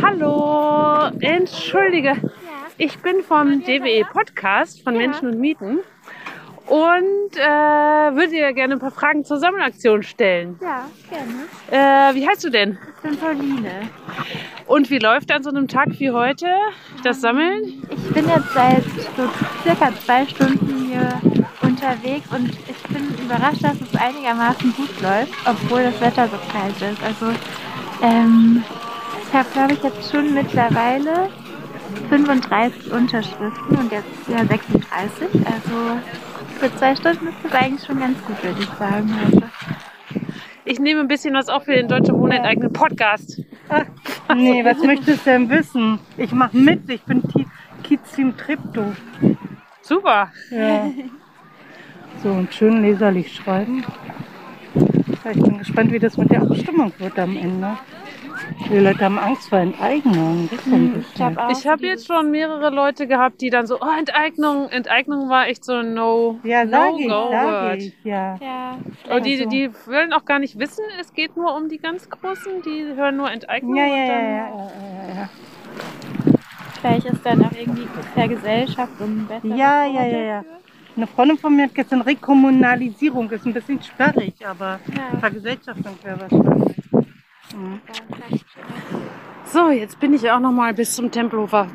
hallo, 0.00 1.10
entschuldige, 1.20 2.16
ich 2.78 2.98
bin 3.00 3.22
vom 3.22 3.62
DWE 3.64 4.06
Podcast 4.10 4.82
von 4.82 4.96
Menschen 4.96 5.28
und 5.28 5.40
Mieten 5.40 5.80
und 6.68 7.36
äh, 7.36 8.14
würde 8.14 8.28
dir 8.28 8.52
gerne 8.54 8.74
ein 8.74 8.80
paar 8.80 8.90
Fragen 8.90 9.24
zur 9.24 9.38
Sammelaktion 9.38 10.02
stellen. 10.02 10.58
Ja, 10.62 10.88
gerne. 11.10 12.12
Äh, 12.12 12.14
wie 12.14 12.26
heißt 12.26 12.44
du 12.44 12.50
denn? 12.50 12.78
Ich 13.00 13.08
bin 13.10 13.16
Pauline. 13.16 13.88
Und 14.66 14.90
wie 14.90 14.98
läuft 14.98 15.30
an 15.30 15.44
so 15.44 15.50
einem 15.50 15.68
Tag 15.68 15.88
wie 16.00 16.10
heute 16.10 16.46
das 17.04 17.20
Sammeln? 17.20 17.84
Ich 17.90 18.12
bin 18.12 18.28
jetzt 18.28 18.52
seit 18.52 18.82
so 19.16 19.28
circa 19.62 19.92
zwei 20.04 20.26
Stunden 20.26 20.90
hier 20.90 21.20
unterwegs 21.62 22.26
und 22.32 22.50
ich 22.50 22.82
bin 22.88 23.24
überrascht, 23.24 23.62
dass 23.62 23.76
es 23.80 23.94
einigermaßen 23.94 24.74
gut 24.74 25.00
läuft, 25.00 25.32
obwohl 25.44 25.84
das 25.84 26.00
Wetter 26.00 26.28
so 26.28 26.36
kalt 26.50 26.74
ist. 26.92 27.02
Also 27.04 27.26
ähm, 28.02 28.64
ich 29.28 29.32
habe, 29.32 29.48
glaube 29.52 29.74
ich, 29.74 29.82
jetzt 29.84 30.10
schon 30.10 30.34
mittlerweile 30.34 31.28
35 32.08 32.90
Unterschriften 32.92 33.76
und 33.76 33.92
jetzt 33.92 34.28
ja 34.28 34.44
36. 34.44 35.28
Also 35.46 36.00
für 36.58 36.74
zwei 36.76 36.96
Stunden 36.96 37.28
ist 37.28 37.36
das 37.44 37.52
eigentlich 37.52 37.86
schon 37.86 38.00
ganz 38.00 38.18
gut, 38.24 38.42
würde 38.42 38.60
ich 38.60 38.70
sagen 38.76 39.16
heute. 39.24 39.57
Ich 40.70 40.78
nehme 40.78 41.00
ein 41.00 41.08
bisschen 41.08 41.32
was 41.32 41.48
auf 41.48 41.64
für 41.64 41.72
den 41.72 41.88
Deutsche 41.88 42.12
Wohnen 42.12 42.32
enteignen 42.32 42.70
Podcast. 42.70 43.40
Ach, 43.70 43.86
nee, 44.36 44.62
was 44.62 44.76
möchtest 44.82 45.24
du 45.24 45.30
denn 45.30 45.48
wissen? 45.48 45.98
Ich 46.18 46.30
mache 46.30 46.54
mit, 46.54 46.90
ich 46.90 47.02
bin 47.04 47.22
Kiez 47.82 48.00
Team 48.14 48.36
Tripto. 48.36 48.92
Super. 49.80 50.30
Ja. 50.50 50.90
So, 52.22 52.32
und 52.32 52.52
schön 52.52 52.82
leserlich 52.82 53.34
schreiben. 53.34 53.82
Ich 55.32 55.42
bin 55.42 55.56
gespannt, 55.56 55.90
wie 55.90 55.98
das 55.98 56.18
mit 56.18 56.30
der 56.30 56.42
Abstimmung 56.42 56.92
wird 56.98 57.18
am 57.18 57.34
Ende. 57.34 57.78
Die 58.70 58.78
Leute 58.78 59.04
haben 59.04 59.18
Angst 59.18 59.48
vor 59.48 59.58
Enteignung. 59.58 60.48
Bisschen. 60.48 61.04
Ich 61.50 61.66
habe 61.66 61.86
jetzt 61.86 62.06
schon 62.06 62.30
mehrere 62.30 62.70
Leute 62.70 63.06
gehabt, 63.06 63.40
die 63.40 63.50
dann 63.50 63.66
so, 63.66 63.80
oh, 63.80 63.98
Enteignung, 63.98 64.68
Enteignung 64.68 65.28
war 65.28 65.48
echt 65.48 65.64
so 65.64 65.74
ein 65.74 65.94
No, 65.94 66.38
Ja, 66.42 66.66
sag 66.66 66.98
ich, 66.98 67.06
No-Go 67.06 67.30
sag 67.30 67.62
Word. 67.70 67.82
ich, 67.82 67.94
ja. 68.04 68.36
Ja. 68.40 68.78
Und 69.14 69.26
die, 69.26 69.38
Also. 69.38 69.48
die 69.48 69.70
wollen 69.86 70.12
auch 70.12 70.24
gar 70.24 70.38
nicht 70.38 70.58
wissen, 70.58 70.84
es 71.00 71.12
geht 71.12 71.36
nur 71.36 71.54
um 71.56 71.68
die 71.68 71.78
ganz 71.78 72.08
Großen, 72.08 72.62
die 72.64 72.94
hören 72.94 73.16
nur 73.16 73.30
Enteignung 73.30 73.76
Ja, 73.76 73.86
ja, 73.86 73.92
und 73.92 73.98
ja, 73.98 74.06
dann 74.06 74.24
ja, 74.24 74.48
ja, 75.08 75.14
ja. 75.20 75.28
Vielleicht 76.80 77.06
ist 77.06 77.26
dann 77.26 77.44
auch 77.44 77.52
irgendwie 77.52 77.88
Vergesellschaft 78.14 79.00
und 79.00 79.26
besser. 79.26 79.46
Ja, 79.56 79.84
ja, 79.84 80.04
ja, 80.06 80.18
ja. 80.18 80.44
Eine 80.96 81.06
Freundin 81.06 81.38
von 81.38 81.54
mir 81.54 81.64
hat 81.64 81.74
gestern 81.74 82.00
Rekommunalisierung, 82.02 83.30
ist 83.30 83.46
ein 83.46 83.52
bisschen 83.54 83.82
sperrig, 83.82 84.34
aber 84.44 84.80
Vergesellschaftung 85.20 85.96
wäre 86.02 86.20
wahrscheinlich. 86.20 86.77
So, 89.44 89.70
jetzt 89.70 89.98
bin 90.00 90.12
ich 90.12 90.30
auch 90.30 90.40
noch 90.40 90.52
mal 90.52 90.74
bis 90.74 90.94
zum 90.94 91.10
Tempelhofer 91.10 91.68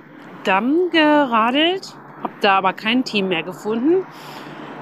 Damm 0.43 0.89
geradelt, 0.91 1.95
habe 2.21 2.33
da 2.41 2.57
aber 2.57 2.73
kein 2.73 3.03
Team 3.03 3.29
mehr 3.29 3.43
gefunden. 3.43 4.05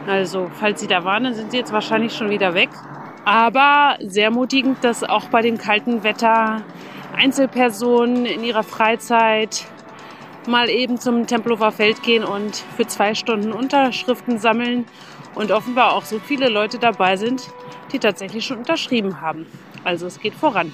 Also, 0.07 0.49
falls 0.53 0.81
Sie 0.81 0.87
da 0.87 1.03
waren, 1.05 1.23
dann 1.23 1.33
sind 1.33 1.51
Sie 1.51 1.57
jetzt 1.57 1.71
wahrscheinlich 1.71 2.13
schon 2.13 2.29
wieder 2.29 2.53
weg. 2.53 2.69
Aber 3.23 3.97
sehr 4.01 4.25
ermutigend, 4.25 4.83
dass 4.83 5.03
auch 5.03 5.25
bei 5.25 5.41
dem 5.41 5.57
kalten 5.57 6.03
Wetter 6.03 6.63
Einzelpersonen 7.15 8.25
in 8.25 8.43
ihrer 8.43 8.63
Freizeit 8.63 9.65
mal 10.47 10.69
eben 10.69 10.97
zum 10.97 11.27
Tempelhofer 11.27 11.71
Feld 11.71 12.01
gehen 12.01 12.23
und 12.23 12.55
für 12.75 12.87
zwei 12.87 13.13
Stunden 13.13 13.51
Unterschriften 13.51 14.39
sammeln 14.39 14.85
und 15.35 15.51
offenbar 15.51 15.93
auch 15.93 16.03
so 16.03 16.19
viele 16.19 16.49
Leute 16.49 16.79
dabei 16.79 17.15
sind, 17.15 17.47
die 17.91 17.99
tatsächlich 17.99 18.45
schon 18.45 18.57
unterschrieben 18.57 19.21
haben. 19.21 19.45
Also 19.83 20.07
es 20.07 20.19
geht 20.19 20.33
voran. 20.33 20.71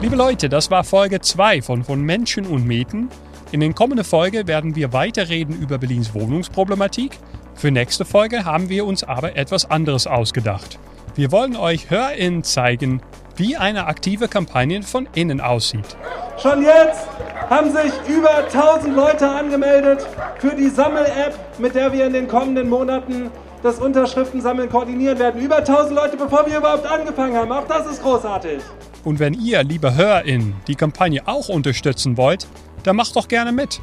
Liebe 0.00 0.16
Leute, 0.16 0.48
das 0.48 0.70
war 0.70 0.82
Folge 0.82 1.20
2 1.20 1.62
von 1.62 1.84
Von 1.84 2.02
Menschen 2.02 2.46
und 2.46 2.66
Mieten. 2.66 3.08
In 3.52 3.60
den 3.60 3.74
kommenden 3.74 4.04
Folge 4.04 4.46
werden 4.46 4.74
wir 4.74 4.92
weiterreden 4.92 5.54
über 5.60 5.78
Berlins 5.78 6.14
Wohnungsproblematik. 6.14 7.18
Für 7.54 7.70
nächste 7.70 8.04
Folge 8.04 8.44
haben 8.44 8.68
wir 8.68 8.86
uns 8.86 9.04
aber 9.04 9.36
etwas 9.36 9.70
anderes 9.70 10.06
ausgedacht. 10.06 10.78
Wir 11.14 11.30
wollen 11.30 11.54
euch 11.54 11.90
HörerInnen 11.90 12.42
zeigen, 12.42 13.02
wie 13.36 13.56
eine 13.56 13.86
aktive 13.86 14.28
Kampagne 14.28 14.82
von 14.82 15.08
innen 15.14 15.40
aussieht. 15.40 15.96
Schon 16.42 16.62
jetzt 16.62 17.06
haben 17.50 17.70
sich 17.70 17.92
über 18.08 18.38
1000 18.46 18.96
Leute 18.96 19.28
angemeldet 19.28 20.06
für 20.38 20.54
die 20.56 20.68
Sammel-App, 20.68 21.38
mit 21.58 21.74
der 21.74 21.92
wir 21.92 22.06
in 22.06 22.14
den 22.14 22.26
kommenden 22.26 22.68
Monaten 22.68 23.30
das 23.62 23.78
Unterschriftensammeln 23.78 24.68
koordinieren 24.68 25.18
werden. 25.18 25.40
Über 25.40 25.58
1000 25.58 25.94
Leute, 25.94 26.16
bevor 26.16 26.46
wir 26.46 26.58
überhaupt 26.58 26.86
angefangen 26.86 27.36
haben. 27.36 27.52
Auch 27.52 27.66
das 27.66 27.86
ist 27.86 28.02
großartig. 28.02 28.60
Und 29.04 29.18
wenn 29.18 29.34
ihr, 29.34 29.62
liebe 29.62 29.94
HörerInnen, 29.94 30.54
die 30.66 30.74
Kampagne 30.74 31.22
auch 31.26 31.48
unterstützen 31.48 32.16
wollt, 32.16 32.46
dann 32.82 32.96
macht 32.96 33.16
doch 33.16 33.28
gerne 33.28 33.52
mit. 33.52 33.80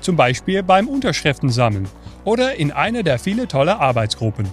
Zum 0.00 0.16
Beispiel 0.16 0.62
beim 0.62 0.88
Unterschriftensammeln 0.88 1.88
oder 2.24 2.56
in 2.56 2.72
einer 2.72 3.02
der 3.02 3.18
vielen 3.18 3.48
tolle 3.48 3.78
Arbeitsgruppen. 3.78 4.48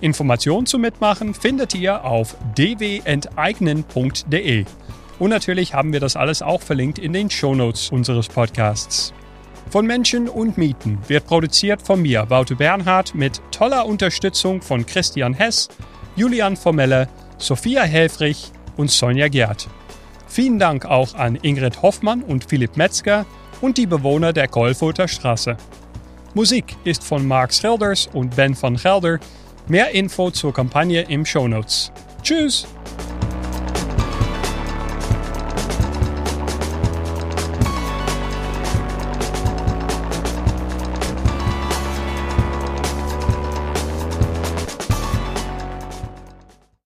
Informationen 0.00 0.66
zum 0.66 0.82
Mitmachen 0.82 1.34
findet 1.34 1.74
ihr 1.74 2.04
auf 2.04 2.36
dwenteignen.de. 2.56 4.64
Und 5.18 5.30
natürlich 5.30 5.74
haben 5.74 5.92
wir 5.92 6.00
das 6.00 6.16
alles 6.16 6.42
auch 6.42 6.60
verlinkt 6.60 6.98
in 6.98 7.12
den 7.12 7.30
Shownotes 7.30 7.90
unseres 7.90 8.28
Podcasts. 8.28 9.14
Von 9.70 9.86
Menschen 9.86 10.28
und 10.28 10.56
Mieten 10.56 10.98
wird 11.08 11.26
produziert 11.26 11.82
von 11.82 12.00
mir, 12.00 12.28
Wouter 12.30 12.54
Bernhard, 12.54 13.14
mit 13.14 13.40
toller 13.50 13.86
Unterstützung 13.86 14.62
von 14.62 14.86
Christian 14.86 15.34
Hess, 15.34 15.68
Julian 16.16 16.56
Formelle, 16.56 17.08
Sophia 17.38 17.82
Helfrich 17.82 18.52
und 18.76 18.90
Sonja 18.90 19.28
Gerd. 19.28 19.68
Vielen 20.28 20.58
Dank 20.58 20.84
auch 20.84 21.14
an 21.14 21.38
Ingrid 21.42 21.82
Hoffmann 21.82 22.22
und 22.22 22.44
Philipp 22.44 22.76
Metzger 22.76 23.26
und 23.60 23.78
die 23.78 23.86
Bewohner 23.86 24.32
der 24.32 24.48
Kolfurter 24.48 25.08
Straße. 25.08 25.56
Musik 26.34 26.76
ist 26.84 27.04
von 27.04 27.26
Mark 27.26 27.54
Schilders 27.54 28.08
und 28.12 28.34
Ben 28.34 28.60
van 28.60 28.76
Gelder. 28.76 29.18
Mehr 29.68 29.90
Info 29.90 30.30
zur 30.30 30.52
Kampagne 30.52 31.02
im 31.02 31.24
Shownotes. 31.24 31.92
Tschüss! 32.22 32.66